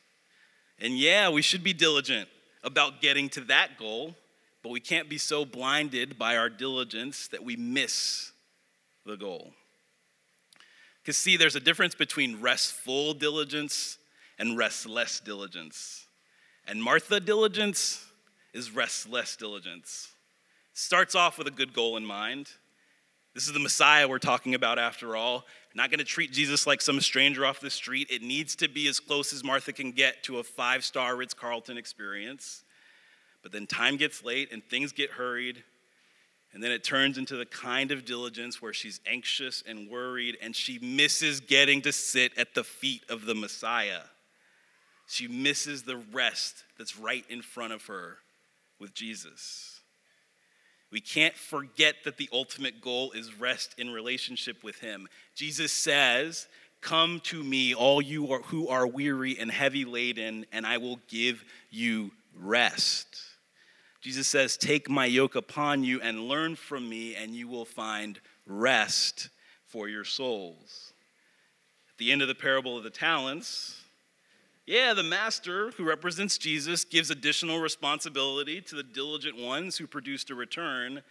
And 0.78 0.98
yeah, 0.98 1.28
we 1.30 1.42
should 1.42 1.62
be 1.62 1.72
diligent 1.72 2.28
about 2.64 3.00
getting 3.00 3.28
to 3.30 3.40
that 3.42 3.78
goal, 3.78 4.16
but 4.62 4.70
we 4.70 4.80
can't 4.80 5.08
be 5.08 5.18
so 5.18 5.44
blinded 5.44 6.18
by 6.18 6.36
our 6.36 6.48
diligence 6.48 7.28
that 7.28 7.44
we 7.44 7.56
miss 7.56 8.32
the 9.04 9.16
goal. 9.16 9.52
Because, 11.00 11.16
see, 11.16 11.36
there's 11.36 11.54
a 11.54 11.60
difference 11.60 11.94
between 11.94 12.40
restful 12.40 13.14
diligence 13.14 13.96
and 14.40 14.58
restless 14.58 15.20
diligence. 15.20 16.08
And 16.66 16.82
Martha 16.82 17.20
diligence 17.20 18.04
is 18.52 18.72
restless 18.72 19.36
diligence. 19.36 20.10
Starts 20.74 21.14
off 21.14 21.38
with 21.38 21.46
a 21.46 21.52
good 21.52 21.72
goal 21.72 21.96
in 21.96 22.04
mind 22.04 22.50
this 23.36 23.46
is 23.46 23.52
the 23.52 23.60
Messiah 23.60 24.08
we're 24.08 24.18
talking 24.18 24.54
about 24.54 24.78
after 24.78 25.14
all. 25.14 25.44
We're 25.74 25.82
not 25.82 25.90
going 25.90 25.98
to 25.98 26.06
treat 26.06 26.32
Jesus 26.32 26.66
like 26.66 26.80
some 26.80 27.02
stranger 27.02 27.44
off 27.44 27.60
the 27.60 27.68
street. 27.68 28.08
It 28.10 28.22
needs 28.22 28.56
to 28.56 28.66
be 28.66 28.88
as 28.88 28.98
close 28.98 29.30
as 29.34 29.44
Martha 29.44 29.74
can 29.74 29.92
get 29.92 30.22
to 30.22 30.38
a 30.38 30.42
five 30.42 30.82
star 30.82 31.14
Ritz 31.14 31.34
Carlton 31.34 31.76
experience. 31.76 32.64
But 33.42 33.52
then 33.52 33.66
time 33.66 33.98
gets 33.98 34.24
late 34.24 34.52
and 34.52 34.64
things 34.64 34.92
get 34.92 35.10
hurried. 35.10 35.62
And 36.54 36.64
then 36.64 36.70
it 36.70 36.82
turns 36.82 37.18
into 37.18 37.36
the 37.36 37.44
kind 37.44 37.90
of 37.90 38.06
diligence 38.06 38.62
where 38.62 38.72
she's 38.72 39.00
anxious 39.06 39.62
and 39.68 39.90
worried 39.90 40.38
and 40.40 40.56
she 40.56 40.78
misses 40.78 41.40
getting 41.40 41.82
to 41.82 41.92
sit 41.92 42.32
at 42.38 42.54
the 42.54 42.64
feet 42.64 43.02
of 43.10 43.26
the 43.26 43.34
Messiah. 43.34 44.04
She 45.08 45.28
misses 45.28 45.82
the 45.82 45.98
rest 46.10 46.64
that's 46.78 46.98
right 46.98 47.26
in 47.28 47.42
front 47.42 47.74
of 47.74 47.84
her 47.84 48.16
with 48.80 48.94
Jesus. 48.94 49.75
We 50.90 51.00
can't 51.00 51.34
forget 51.34 51.96
that 52.04 52.16
the 52.16 52.28
ultimate 52.32 52.80
goal 52.80 53.12
is 53.12 53.38
rest 53.38 53.74
in 53.78 53.90
relationship 53.90 54.62
with 54.62 54.78
Him. 54.80 55.08
Jesus 55.34 55.72
says, 55.72 56.46
Come 56.80 57.20
to 57.24 57.42
me, 57.42 57.74
all 57.74 58.00
you 58.00 58.30
are, 58.32 58.42
who 58.42 58.68
are 58.68 58.86
weary 58.86 59.36
and 59.38 59.50
heavy 59.50 59.84
laden, 59.84 60.46
and 60.52 60.66
I 60.66 60.78
will 60.78 61.00
give 61.08 61.44
you 61.70 62.12
rest. 62.38 63.18
Jesus 64.00 64.28
says, 64.28 64.56
Take 64.56 64.88
my 64.88 65.06
yoke 65.06 65.34
upon 65.34 65.82
you 65.82 66.00
and 66.00 66.28
learn 66.28 66.54
from 66.54 66.88
me, 66.88 67.16
and 67.16 67.34
you 67.34 67.48
will 67.48 67.64
find 67.64 68.20
rest 68.46 69.30
for 69.66 69.88
your 69.88 70.04
souls. 70.04 70.92
At 71.90 71.98
the 71.98 72.12
end 72.12 72.22
of 72.22 72.28
the 72.28 72.34
parable 72.34 72.76
of 72.76 72.84
the 72.84 72.90
talents, 72.90 73.82
yeah, 74.66 74.94
the 74.94 75.04
master, 75.04 75.70
who 75.72 75.84
represents 75.84 76.38
Jesus, 76.38 76.84
gives 76.84 77.10
additional 77.10 77.60
responsibility 77.60 78.60
to 78.62 78.74
the 78.74 78.82
diligent 78.82 79.38
ones 79.38 79.76
who 79.76 79.86
produced 79.86 80.30
a 80.30 80.34
return, 80.34 81.02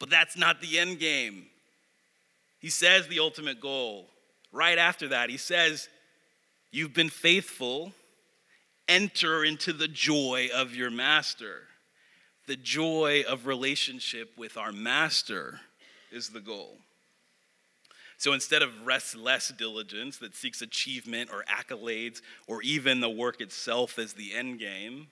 but 0.00 0.10
that's 0.10 0.36
not 0.36 0.60
the 0.60 0.80
end 0.80 0.98
game. 0.98 1.46
He 2.58 2.70
says 2.70 3.06
the 3.06 3.20
ultimate 3.20 3.60
goal. 3.60 4.08
Right 4.50 4.78
after 4.78 5.08
that, 5.08 5.30
he 5.30 5.36
says, 5.36 5.88
You've 6.72 6.94
been 6.94 7.08
faithful, 7.08 7.92
enter 8.88 9.44
into 9.44 9.72
the 9.72 9.86
joy 9.86 10.48
of 10.52 10.74
your 10.74 10.90
master. 10.90 11.62
The 12.48 12.56
joy 12.56 13.22
of 13.28 13.46
relationship 13.46 14.32
with 14.36 14.56
our 14.56 14.72
master 14.72 15.60
is 16.10 16.30
the 16.30 16.40
goal. 16.40 16.78
So 18.18 18.32
instead 18.32 18.62
of 18.62 18.86
restless 18.86 19.48
diligence 19.48 20.18
that 20.18 20.34
seeks 20.34 20.62
achievement 20.62 21.30
or 21.32 21.44
accolades 21.44 22.22
or 22.46 22.62
even 22.62 23.00
the 23.00 23.10
work 23.10 23.40
itself 23.40 23.98
as 23.98 24.14
the 24.14 24.34
end 24.34 24.58
game, 24.58 25.08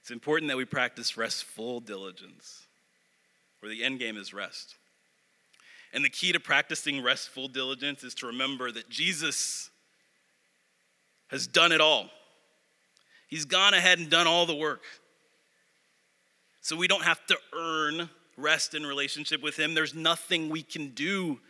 it's 0.00 0.10
important 0.10 0.50
that 0.50 0.56
we 0.56 0.66
practice 0.66 1.16
restful 1.16 1.80
diligence, 1.80 2.66
where 3.60 3.70
the 3.70 3.82
end 3.82 3.98
game 3.98 4.16
is 4.16 4.34
rest. 4.34 4.74
And 5.94 6.04
the 6.04 6.10
key 6.10 6.32
to 6.32 6.40
practicing 6.40 7.02
restful 7.02 7.48
diligence 7.48 8.04
is 8.04 8.14
to 8.16 8.26
remember 8.26 8.70
that 8.72 8.90
Jesus 8.90 9.70
has 11.28 11.46
done 11.46 11.72
it 11.72 11.80
all. 11.80 12.10
He's 13.28 13.44
gone 13.44 13.74
ahead 13.74 13.98
and 13.98 14.10
done 14.10 14.26
all 14.26 14.44
the 14.44 14.54
work. 14.54 14.82
So 16.60 16.76
we 16.76 16.86
don't 16.86 17.04
have 17.04 17.24
to 17.26 17.36
earn 17.56 18.10
rest 18.36 18.74
in 18.74 18.84
relationship 18.84 19.42
with 19.42 19.56
Him. 19.56 19.74
There's 19.74 19.94
nothing 19.94 20.48
we 20.48 20.62
can 20.62 20.90
do 20.90 21.40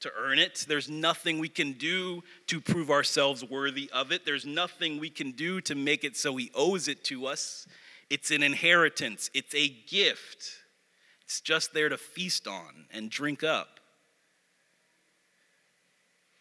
to 0.00 0.10
earn 0.16 0.38
it. 0.38 0.64
There's 0.68 0.88
nothing 0.88 1.38
we 1.38 1.48
can 1.48 1.72
do 1.72 2.22
to 2.46 2.60
prove 2.60 2.90
ourselves 2.90 3.44
worthy 3.44 3.90
of 3.92 4.12
it. 4.12 4.24
There's 4.24 4.46
nothing 4.46 4.98
we 4.98 5.10
can 5.10 5.32
do 5.32 5.60
to 5.62 5.74
make 5.74 6.04
it 6.04 6.16
so 6.16 6.36
he 6.36 6.50
owes 6.54 6.88
it 6.88 7.04
to 7.04 7.26
us. 7.26 7.66
It's 8.10 8.30
an 8.30 8.42
inheritance, 8.42 9.30
it's 9.34 9.54
a 9.54 9.68
gift. 9.68 10.52
It's 11.24 11.42
just 11.42 11.74
there 11.74 11.90
to 11.90 11.98
feast 11.98 12.48
on 12.48 12.86
and 12.90 13.10
drink 13.10 13.44
up. 13.44 13.80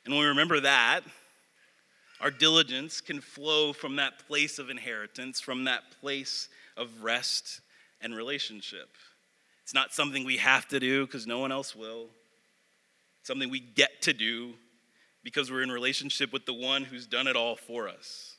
And 0.06 0.13
when 0.13 0.24
we 0.24 0.30
remember 0.30 0.62
that, 0.62 1.02
our 2.22 2.32
diligence 2.32 3.02
can 3.02 3.20
flow 3.20 3.74
from 3.74 3.98
that 3.98 4.26
place 4.28 4.60
of 4.60 4.70
inheritance, 4.70 5.41
from 5.41 5.65
that 5.65 5.84
place 6.00 6.48
of 6.78 7.04
rest 7.04 7.60
and 8.00 8.15
relationship. 8.15 8.89
It's 9.63 9.74
not 9.74 9.93
something 9.93 10.24
we 10.24 10.38
have 10.38 10.70
to 10.70 10.80
do 10.80 11.06
because 11.06 11.28
no 11.28 11.39
one 11.39 11.52
else 11.52 11.76
will 11.76 12.08
something 13.28 13.50
we 13.50 13.60
get 13.60 14.02
to 14.04 14.13
do 14.13 14.54
because 15.22 15.52
we're 15.52 15.62
in 15.62 15.70
relationship 15.70 16.32
with 16.32 16.46
the 16.46 16.54
one 16.54 16.86
who's 16.86 17.06
done 17.06 17.28
it 17.28 17.36
all 17.36 17.58
for 17.58 17.90
us. 17.90 18.38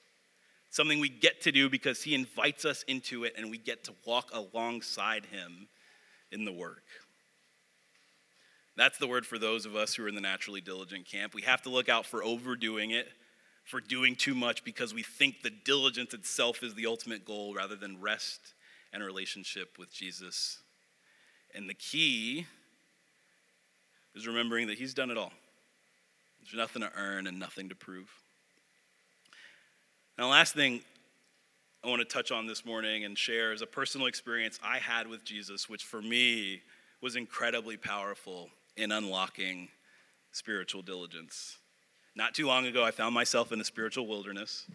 Something 0.70 0.98
we 0.98 1.11
get 1.11 1.42
to 1.42 1.53
do 1.53 1.68
because 1.68 2.03
he 2.03 2.14
invites 2.14 2.64
us 2.64 2.85
into 2.88 3.24
it 3.24 3.35
and 3.37 3.51
we 3.51 3.59
get 3.59 3.85
to 3.85 3.92
walk 4.07 4.31
alongside 4.33 5.27
him 5.27 5.68
in 6.33 6.46
the 6.46 6.53
work. 6.53 6.85
That's 8.77 8.96
the 8.96 9.07
word 9.07 9.27
for 9.27 9.38
those 9.38 9.66
of 9.66 9.77
us 9.77 9.94
who 9.94 10.05
are 10.05 10.09
in 10.09 10.14
the 10.14 10.22
naturally 10.22 10.62
diligent 10.62 11.05
camp. 11.05 11.35
We 11.35 11.42
have 11.42 11.61
to 11.62 11.68
look 11.68 11.90
out 11.90 12.07
for 12.07 12.24
overdoing 12.24 12.92
it, 12.92 13.09
for 13.64 13.81
doing 13.83 14.16
too 14.16 14.35
much 14.35 14.64
because 14.64 14.94
we 14.94 15.03
think 15.03 15.42
the 15.42 15.51
diligence 15.51 16.14
itself 16.14 16.62
is 16.62 16.74
the 16.74 16.87
ultimate 16.87 17.27
goal 17.27 17.55
rather 17.55 17.77
than 17.77 18.01
rest 18.01 18.55
and 18.94 19.05
relationship 19.05 19.77
with 19.79 19.92
Jesus. 19.92 20.61
And 21.55 21.68
the 21.68 21.74
key 21.74 22.46
is 24.14 24.27
remembering 24.27 24.68
that 24.68 24.79
He's 24.79 24.94
done 24.94 25.11
it 25.11 25.18
all. 25.18 25.33
There's 26.40 26.55
nothing 26.55 26.83
to 26.83 26.90
earn 26.97 27.27
and 27.27 27.38
nothing 27.38 27.68
to 27.68 27.75
prove. 27.75 28.11
Now, 30.16 30.25
the 30.25 30.31
last 30.31 30.55
thing 30.55 30.81
I 31.85 31.88
want 31.88 32.01
to 32.01 32.05
touch 32.05 32.33
on 32.33 32.47
this 32.47 32.64
morning 32.64 33.05
and 33.05 33.16
share 33.16 33.53
is 33.53 33.62
a 33.62 33.66
personal 33.66 34.07
experience 34.09 34.59
I 34.64 34.79
had 34.79 35.07
with 35.07 35.25
Jesus, 35.25 35.68
which 35.68 35.85
for 35.85 36.03
me 36.03 36.62
was 37.01 37.14
incredibly 37.14 37.77
powerful 37.77 38.51
in 38.77 38.90
unlocking 38.90 39.68
spiritual 40.33 40.83
diligence. 40.83 41.59
Not 42.16 42.35
too 42.35 42.47
long 42.47 42.66
ago, 42.66 42.85
I 42.85 42.90
found 42.90 43.14
myself 43.14 43.53
in 43.53 43.61
a 43.61 43.64
spiritual 43.64 44.07
wilderness. 44.07 44.66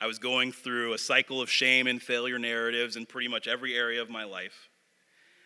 I 0.00 0.06
was 0.06 0.18
going 0.18 0.52
through 0.52 0.92
a 0.92 0.98
cycle 0.98 1.40
of 1.40 1.48
shame 1.48 1.86
and 1.86 2.02
failure 2.02 2.38
narratives 2.38 2.96
in 2.96 3.06
pretty 3.06 3.28
much 3.28 3.48
every 3.48 3.74
area 3.74 4.02
of 4.02 4.10
my 4.10 4.24
life. 4.24 4.68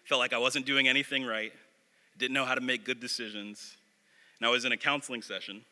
Felt 0.05 0.19
like 0.19 0.33
I 0.33 0.39
wasn't 0.39 0.67
doing 0.67 0.89
anything 0.89 1.25
right, 1.25 1.53
didn't 2.19 2.35
know 2.35 2.45
how 2.45 2.55
to 2.55 2.61
make 2.61 2.85
good 2.85 3.01
decisions. 3.01 3.77
And 4.39 4.47
I 4.47 4.51
was 4.51 4.65
in 4.65 4.73
a 4.73 4.77
counseling 4.77 5.23
session, 5.23 5.63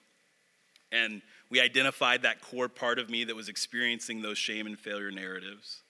and 0.92 1.22
we 1.50 1.60
identified 1.60 2.22
that 2.22 2.40
core 2.40 2.68
part 2.68 2.98
of 2.98 3.10
me 3.10 3.24
that 3.24 3.36
was 3.36 3.48
experiencing 3.48 4.22
those 4.22 4.38
shame 4.38 4.66
and 4.66 4.78
failure 4.78 5.10
narratives. 5.10 5.80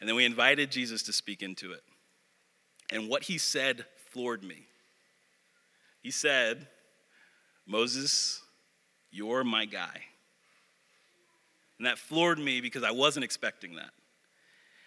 And 0.00 0.08
then 0.08 0.16
we 0.16 0.24
invited 0.24 0.70
Jesus 0.70 1.02
to 1.04 1.12
speak 1.12 1.42
into 1.42 1.72
it. 1.72 1.82
And 2.90 3.08
what 3.08 3.24
he 3.24 3.38
said 3.38 3.84
floored 4.10 4.42
me. 4.42 4.66
He 6.02 6.10
said, 6.10 6.68
Moses, 7.66 8.42
you're 9.10 9.44
my 9.44 9.64
guy. 9.64 10.02
And 11.78 11.86
that 11.86 11.98
floored 11.98 12.38
me 12.38 12.60
because 12.60 12.82
I 12.82 12.90
wasn't 12.90 13.24
expecting 13.24 13.76
that. 13.76 13.90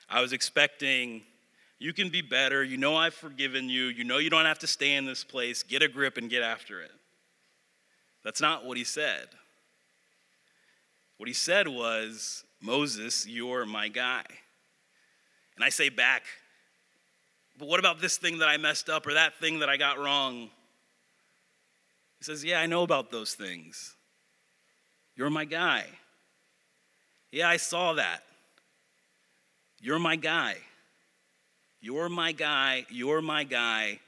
I 0.10 0.22
was 0.22 0.34
expecting, 0.34 1.24
you 1.82 1.94
can 1.94 2.10
be 2.10 2.22
better. 2.22 2.64
You 2.64 2.78
know 2.78 2.96
I've 2.96 3.16
forgiven 3.16 3.68
you. 3.68 3.86
You 3.86 4.04
know 4.04 4.20
you 4.20 4.30
don't 4.30 4.46
have 4.46 4.60
to 4.60 4.68
stay 4.68 4.94
in 4.94 5.06
this 5.06 5.24
place. 5.24 5.64
Get 5.64 5.82
a 5.82 5.88
grip 5.88 6.16
and 6.16 6.30
get 6.30 6.44
after 6.44 6.80
it. 6.80 6.92
That's 8.24 8.40
not 8.40 8.66
what 8.66 8.78
he 8.78 8.84
said. 8.84 9.30
What 11.18 11.28
he 11.28 11.34
said 11.34 11.68
was, 11.68 12.44
Moses, 12.62 13.28
you're 13.28 13.66
my 13.66 13.88
guy. 13.88 14.22
And 15.56 15.66
I 15.66 15.70
say 15.70 15.90
back, 15.90 16.22
but 17.58 17.68
what 17.68 17.80
about 17.80 18.00
this 18.00 18.16
thing 18.18 18.38
that 18.38 18.48
I 18.48 18.58
messed 18.58 18.88
up 18.88 19.08
or 19.08 19.16
that 19.16 19.40
thing 19.40 19.58
that 19.62 19.70
I 19.70 19.78
got 19.78 19.98
wrong? 19.98 20.52
He 22.20 22.26
says, 22.26 22.46
Yeah, 22.46 22.60
I 22.60 22.68
know 22.68 22.84
about 22.84 23.10
those 23.10 23.34
things. 23.34 23.96
You're 25.16 25.32
my 25.32 25.46
guy. 25.46 25.86
Yeah, 27.32 27.50
I 27.50 27.58
saw 27.58 27.94
that. 27.94 28.22
You're 29.82 29.98
my 29.98 30.16
guy. 30.16 30.58
You're 31.82 32.10
my 32.10 32.32
guy. 32.32 32.86
You're 32.90 33.22
my 33.22 33.44
guy. 33.44 34.00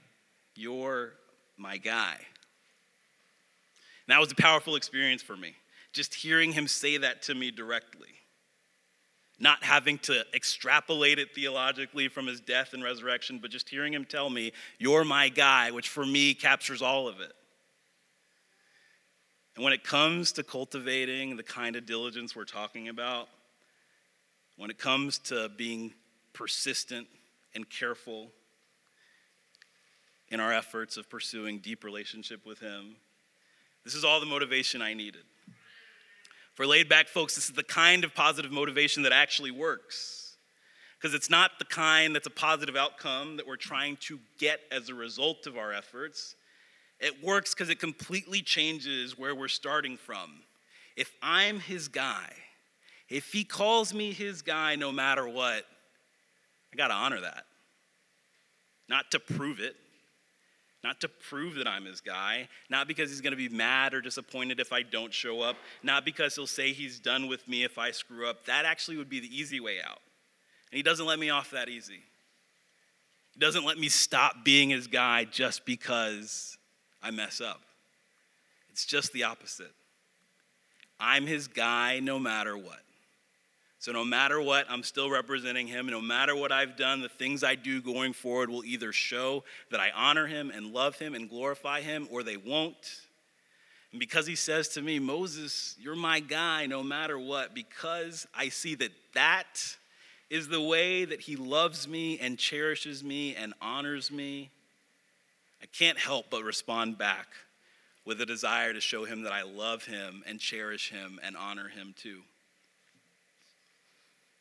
You're 0.56 1.14
my 1.58 1.78
guy. 1.78 2.16
And 2.16 4.14
that 4.14 4.20
was 4.20 4.32
a 4.32 4.36
powerful 4.36 4.76
experience 4.76 5.22
for 5.22 5.36
me 5.36 5.56
just 5.94 6.16
hearing 6.16 6.52
him 6.52 6.68
say 6.68 6.98
that 6.98 7.22
to 7.24 7.36
me 7.36 7.52
directly. 7.52 8.08
Not 9.40 9.64
having 9.64 10.00
to 10.00 10.26
extrapolate 10.34 11.20
it 11.20 11.34
theologically 11.34 12.08
from 12.08 12.28
his 12.28 12.40
death 12.40 12.74
and 12.74 12.84
resurrection, 12.84 13.40
but 13.42 13.52
just 13.52 13.70
hearing 13.70 13.94
him 13.94 14.06
tell 14.06 14.30
me, 14.30 14.52
You're 14.80 15.06
my 15.06 15.30
guy, 15.30 15.72
which 15.72 15.90
for 15.90 16.06
me 16.06 16.34
captures 16.34 16.82
all 16.82 17.08
of 17.08 17.20
it. 17.20 17.32
And 19.56 19.64
when 19.64 19.74
it 19.74 19.84
comes 19.84 20.32
to 20.34 20.44
cultivating 20.44 21.38
the 21.38 21.44
kind 21.44 21.76
of 21.76 21.86
diligence 21.86 22.36
we're 22.36 22.46
talking 22.46 22.90
about, 22.90 23.28
when 24.58 24.72
it 24.72 24.80
comes 24.80 25.20
to 25.20 25.50
being 25.50 25.94
persistent 26.34 27.08
and 27.56 27.70
careful 27.70 28.32
in 30.30 30.40
our 30.40 30.52
efforts 30.52 30.98
of 30.98 31.10
pursuing 31.10 31.60
deep 31.60 31.84
relationship 31.84 32.46
with 32.46 32.60
him, 32.60 32.96
this 33.84 33.96
is 33.96 34.04
all 34.04 34.20
the 34.20 34.26
motivation 34.26 34.82
I 34.82 34.94
needed. 34.94 35.24
For 36.54 36.66
laid 36.66 36.88
back 36.88 37.08
folks, 37.08 37.36
this 37.36 37.46
is 37.46 37.56
the 37.56 37.64
kind 37.64 38.04
of 38.04 38.14
positive 38.14 38.52
motivation 38.52 39.04
that 39.04 39.12
actually 39.12 39.52
works. 39.52 40.38
Because 40.98 41.14
it's 41.14 41.30
not 41.30 41.52
the 41.60 41.66
kind 41.66 42.16
that's 42.16 42.28
a 42.28 42.32
positive 42.32 42.76
outcome 42.78 43.38
that 43.38 43.46
we're 43.46 43.58
trying 43.58 43.98
to 44.02 44.20
get 44.40 44.62
as 44.72 44.88
a 44.88 44.94
result 44.94 45.48
of 45.48 45.58
our 45.58 45.74
efforts. 45.74 46.36
It 47.00 47.22
works 47.22 47.54
because 47.54 47.70
it 47.70 47.80
completely 47.80 48.42
changes 48.42 49.18
where 49.18 49.36
we're 49.36 49.50
starting 49.50 49.98
from. 49.98 50.44
If 50.96 51.12
I'm 51.22 51.60
his 51.60 51.90
guy, 51.90 52.32
if 53.10 53.34
he 53.34 53.44
calls 53.44 53.94
me 53.94 54.14
his 54.14 54.42
guy 54.42 54.76
no 54.76 54.92
matter 54.92 55.28
what, 55.28 55.66
I 56.74 56.76
got 56.76 56.88
to 56.88 56.94
honor 56.94 57.22
that. 57.22 57.46
Not 58.90 59.12
to 59.12 59.20
prove 59.20 59.60
it, 59.60 59.76
not 60.84 61.00
to 61.02 61.08
prove 61.08 61.56
that 61.56 61.68
I'm 61.68 61.86
his 61.86 62.02
guy, 62.02 62.50
not 62.70 62.88
because 62.88 63.10
he's 63.10 63.22
going 63.22 63.32
to 63.32 63.38
be 63.38 63.48
mad 63.48 63.94
or 63.94 64.02
disappointed 64.02 64.60
if 64.60 64.74
I 64.74 64.82
don't 64.82 65.14
show 65.14 65.42
up, 65.42 65.56
not 65.84 66.04
because 66.04 66.36
he'll 66.36 66.48
say 66.48 66.74
he's 66.74 67.00
done 67.00 67.28
with 67.28 67.48
me 67.48 67.64
if 67.64 67.78
I 67.78 67.92
screw 67.92 68.28
up. 68.28 68.46
That 68.46 68.66
actually 68.66 68.98
would 68.98 69.10
be 69.10 69.20
the 69.20 69.36
easy 69.36 69.60
way 69.60 69.78
out. 69.82 70.02
And 70.72 70.78
he 70.78 70.84
doesn't 70.84 71.06
let 71.06 71.20
me 71.20 71.30
off 71.30 71.52
that 71.52 71.70
easy. 71.70 72.02
He 73.34 73.40
doesn't 73.40 73.66
let 73.66 73.78
me 73.78 73.88
stop 73.88 74.44
being 74.44 74.70
his 74.70 74.88
guy 74.88 75.24
just 75.24 75.66
because 75.66 76.58
I 77.02 77.12
mess 77.12 77.40
up. 77.40 77.62
It's 78.70 78.86
just 78.86 79.14
the 79.14 79.24
opposite. 79.24 79.72
I'm 81.00 81.26
his 81.26 81.48
guy 81.48 82.00
no 82.00 82.20
matter 82.20 82.58
what. 82.58 82.82
So, 83.84 83.92
no 83.92 84.06
matter 84.06 84.42
what, 84.42 84.66
I'm 84.70 84.82
still 84.82 85.10
representing 85.10 85.68
him. 85.68 85.88
No 85.88 86.00
matter 86.00 86.38
what 86.38 86.54
I've 86.54 86.78
done, 86.78 87.02
the 87.02 87.10
things 87.10 87.44
I 87.44 87.56
do 87.56 87.82
going 87.82 88.14
forward 88.14 88.50
will 88.50 88.64
either 88.64 88.94
show 88.94 89.44
that 89.72 89.82
I 89.82 89.92
honor 89.94 90.26
him 90.26 90.52
and 90.52 90.68
love 90.68 90.98
him 90.98 91.14
and 91.14 91.30
glorify 91.30 91.82
him, 91.82 92.08
or 92.10 92.24
they 92.24 92.38
won't. 92.38 93.02
And 93.92 94.00
because 94.00 94.26
he 94.26 94.36
says 94.36 94.70
to 94.70 94.82
me, 94.82 95.00
Moses, 95.00 95.76
you're 95.82 95.98
my 95.98 96.22
guy 96.22 96.66
no 96.66 96.82
matter 96.82 97.20
what, 97.20 97.54
because 97.54 98.26
I 98.34 98.48
see 98.48 98.76
that 98.76 98.94
that 99.16 99.76
is 100.30 100.48
the 100.48 100.62
way 100.62 101.04
that 101.04 101.20
he 101.20 101.36
loves 101.36 101.86
me 101.86 102.18
and 102.20 102.40
cherishes 102.40 103.04
me 103.04 103.36
and 103.36 103.54
honors 103.62 104.10
me, 104.10 104.50
I 105.62 105.66
can't 105.78 106.00
help 106.00 106.28
but 106.30 106.44
respond 106.44 106.98
back 106.98 107.28
with 108.06 108.22
a 108.22 108.26
desire 108.26 108.72
to 108.72 108.80
show 108.80 109.04
him 109.04 109.24
that 109.24 109.34
I 109.34 109.42
love 109.42 109.84
him 109.84 110.24
and 110.26 110.40
cherish 110.40 110.90
him 110.90 111.20
and 111.22 111.36
honor 111.36 111.68
him 111.68 111.94
too. 111.98 112.22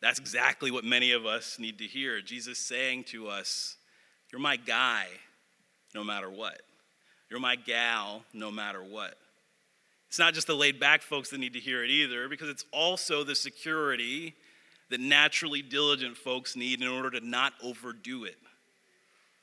That's 0.03 0.19
exactly 0.19 0.71
what 0.73 0.85
many 0.85 1.13
of 1.13 1.25
us 1.25 1.59
need 1.61 1.79
to 1.79 1.85
hear. 1.85 2.21
Jesus 2.21 2.59
saying 2.59 3.05
to 3.05 3.29
us, 3.29 3.77
You're 4.31 4.41
my 4.41 4.57
guy 4.57 5.07
no 5.95 6.03
matter 6.03 6.29
what. 6.29 6.61
You're 7.31 7.41
my 7.41 7.57
gal 7.57 8.25
no 8.35 8.51
matter 8.51 8.83
what. 8.83 9.17
It's 10.09 10.19
not 10.19 10.35
just 10.35 10.49
the 10.49 10.55
laid 10.55 10.79
back 10.79 11.01
folks 11.01 11.31
that 11.31 11.39
need 11.39 11.55
to 11.55 11.61
hear 11.61 11.83
it 11.83 11.89
either, 11.89 12.29
because 12.29 12.51
it's 12.51 12.67
also 12.73 13.25
the 13.25 13.35
security 13.35 14.35
that 14.91 15.01
naturally 15.01 15.63
diligent 15.63 16.19
folks 16.19 16.55
need 16.57 16.83
in 16.83 16.89
order 16.89 17.11
to 17.13 17.27
not 17.27 17.55
overdo 17.63 18.25
it. 18.25 18.37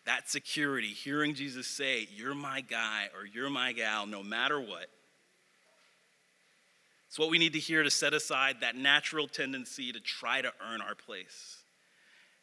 That 0.06 0.30
security, 0.30 0.90
hearing 0.90 1.36
Jesus 1.36 1.68
say, 1.68 2.08
You're 2.14 2.36
my 2.36 2.62
guy 2.62 3.08
or 3.18 3.26
you're 3.26 3.50
my 3.50 3.72
gal 3.72 4.06
no 4.06 4.22
matter 4.22 4.60
what, 4.60 4.88
it's 7.10 7.18
what 7.18 7.32
we 7.32 7.40
need 7.40 7.54
to 7.54 7.60
hear 7.60 7.82
to 7.82 7.90
set 7.90 8.14
aside 8.14 8.58
that 8.62 8.76
natural 8.76 9.28
tendency 9.28 9.92
to 9.92 10.00
try 10.00 10.44
to 10.44 10.54
earn 10.72 10.80
our 10.80 10.94
place, 10.94 11.58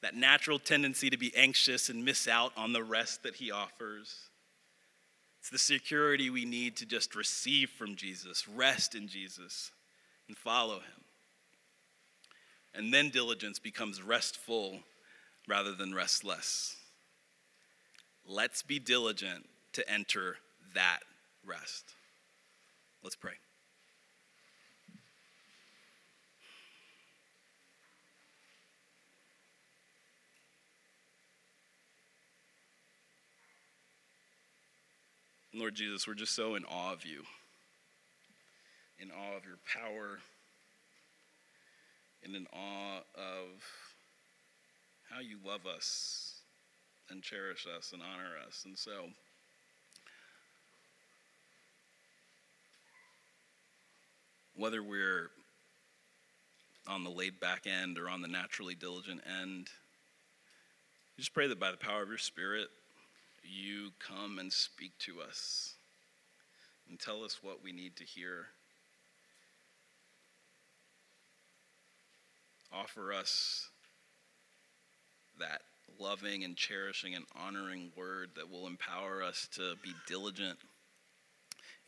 that 0.03 0.17
natural 0.17 0.59
tendency 0.59 1.09
to 1.09 1.17
be 1.17 1.33
anxious 1.37 1.89
and 1.89 2.05
miss 2.05 2.27
out 2.27 2.53
on 2.57 2.73
the 2.73 2.83
rest 2.83 3.23
that 3.23 3.37
He 3.37 3.53
offers. 3.53 4.17
It's 5.39 5.51
the 5.51 5.59
security 5.59 6.31
we 6.31 6.45
need 6.45 6.77
to 6.79 6.87
just 6.87 7.15
receive 7.15 7.71
from 7.71 7.95
Jesus, 7.95 8.49
rest 8.49 8.97
in 8.97 9.07
Jesus, 9.07 9.71
and 10.27 10.37
follow 10.37 10.81
Him. 10.81 11.05
And 12.75 12.93
then 12.93 13.11
diligence 13.11 13.61
becomes 13.61 14.03
restful 14.03 14.81
rather 15.47 15.75
than 15.75 15.95
restless. 15.95 16.75
Let's 18.27 18.63
be 18.65 18.81
diligent 18.81 19.47
to 19.75 19.89
enter 19.89 20.39
that 20.75 21.01
rest. 21.45 21.85
Let's 23.05 23.15
pray. 23.15 23.35
Lord 35.59 35.75
Jesus, 35.75 36.07
we're 36.07 36.13
just 36.13 36.35
so 36.35 36.55
in 36.55 36.67
awe 36.67 36.93
of 36.93 37.07
you, 37.07 37.23
in 38.99 39.11
awe 39.11 39.37
of 39.39 39.47
your 39.47 39.57
power, 39.73 40.19
and 42.23 42.37
in 42.37 42.47
awe 42.53 42.99
of 43.15 43.65
how 45.11 45.21
you 45.21 45.39
love 45.43 45.67
us 45.67 46.35
and 47.09 47.23
cherish 47.23 47.67
us 47.75 47.93
and 47.95 48.03
honor 48.03 48.33
us. 48.47 48.65
And 48.67 48.77
so, 48.77 49.07
whether 54.57 54.83
we're 54.83 55.31
on 56.87 57.03
the 57.03 57.11
laid 57.11 57.41
back 57.41 57.67
end 57.67 57.97
or 57.97 58.11
on 58.11 58.21
the 58.21 58.29
naturally 58.29 58.75
diligent 58.75 59.23
end, 59.41 59.69
just 61.17 61.33
pray 61.33 61.49
that 61.49 61.59
by 61.59 61.71
the 61.71 61.79
power 61.79 62.03
of 62.03 62.11
your 62.11 62.19
Spirit, 62.19 62.69
you 63.49 63.91
come 63.99 64.39
and 64.39 64.53
speak 64.53 64.93
to 65.01 65.21
us 65.21 65.75
and 66.89 66.99
tell 66.99 67.25
us 67.25 67.39
what 67.43 67.63
we 67.63 67.73
need 67.73 67.97
to 67.97 68.05
hear. 68.05 68.47
Offer 72.73 73.13
us 73.13 73.69
that 75.39 75.63
loving 75.99 76.45
and 76.45 76.57
cherishing 76.57 77.15
and 77.15 77.25
honoring 77.37 77.93
word 77.97 78.31
that 78.37 78.51
will 78.51 78.67
empower 78.67 79.23
us 79.23 79.49
to 79.53 79.75
be 79.83 79.93
diligent 80.07 80.59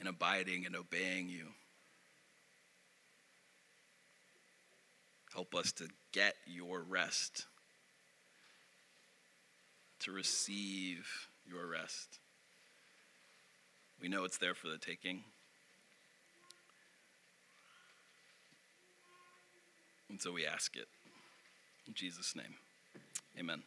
in 0.00 0.06
abiding 0.06 0.66
and 0.66 0.76
obeying 0.76 1.28
you. 1.28 1.46
Help 5.34 5.54
us 5.54 5.72
to 5.72 5.88
get 6.12 6.34
your 6.46 6.80
rest, 6.80 7.46
to 10.00 10.10
receive 10.10 11.06
your 11.48 11.66
rest. 11.66 12.18
We 14.00 14.08
know 14.08 14.24
it's 14.24 14.38
there 14.38 14.54
for 14.54 14.68
the 14.68 14.78
taking. 14.78 15.24
And 20.08 20.20
so 20.20 20.32
we 20.32 20.46
ask 20.46 20.76
it. 20.76 20.86
In 21.86 21.94
Jesus' 21.94 22.36
name, 22.36 22.54
amen. 23.38 23.62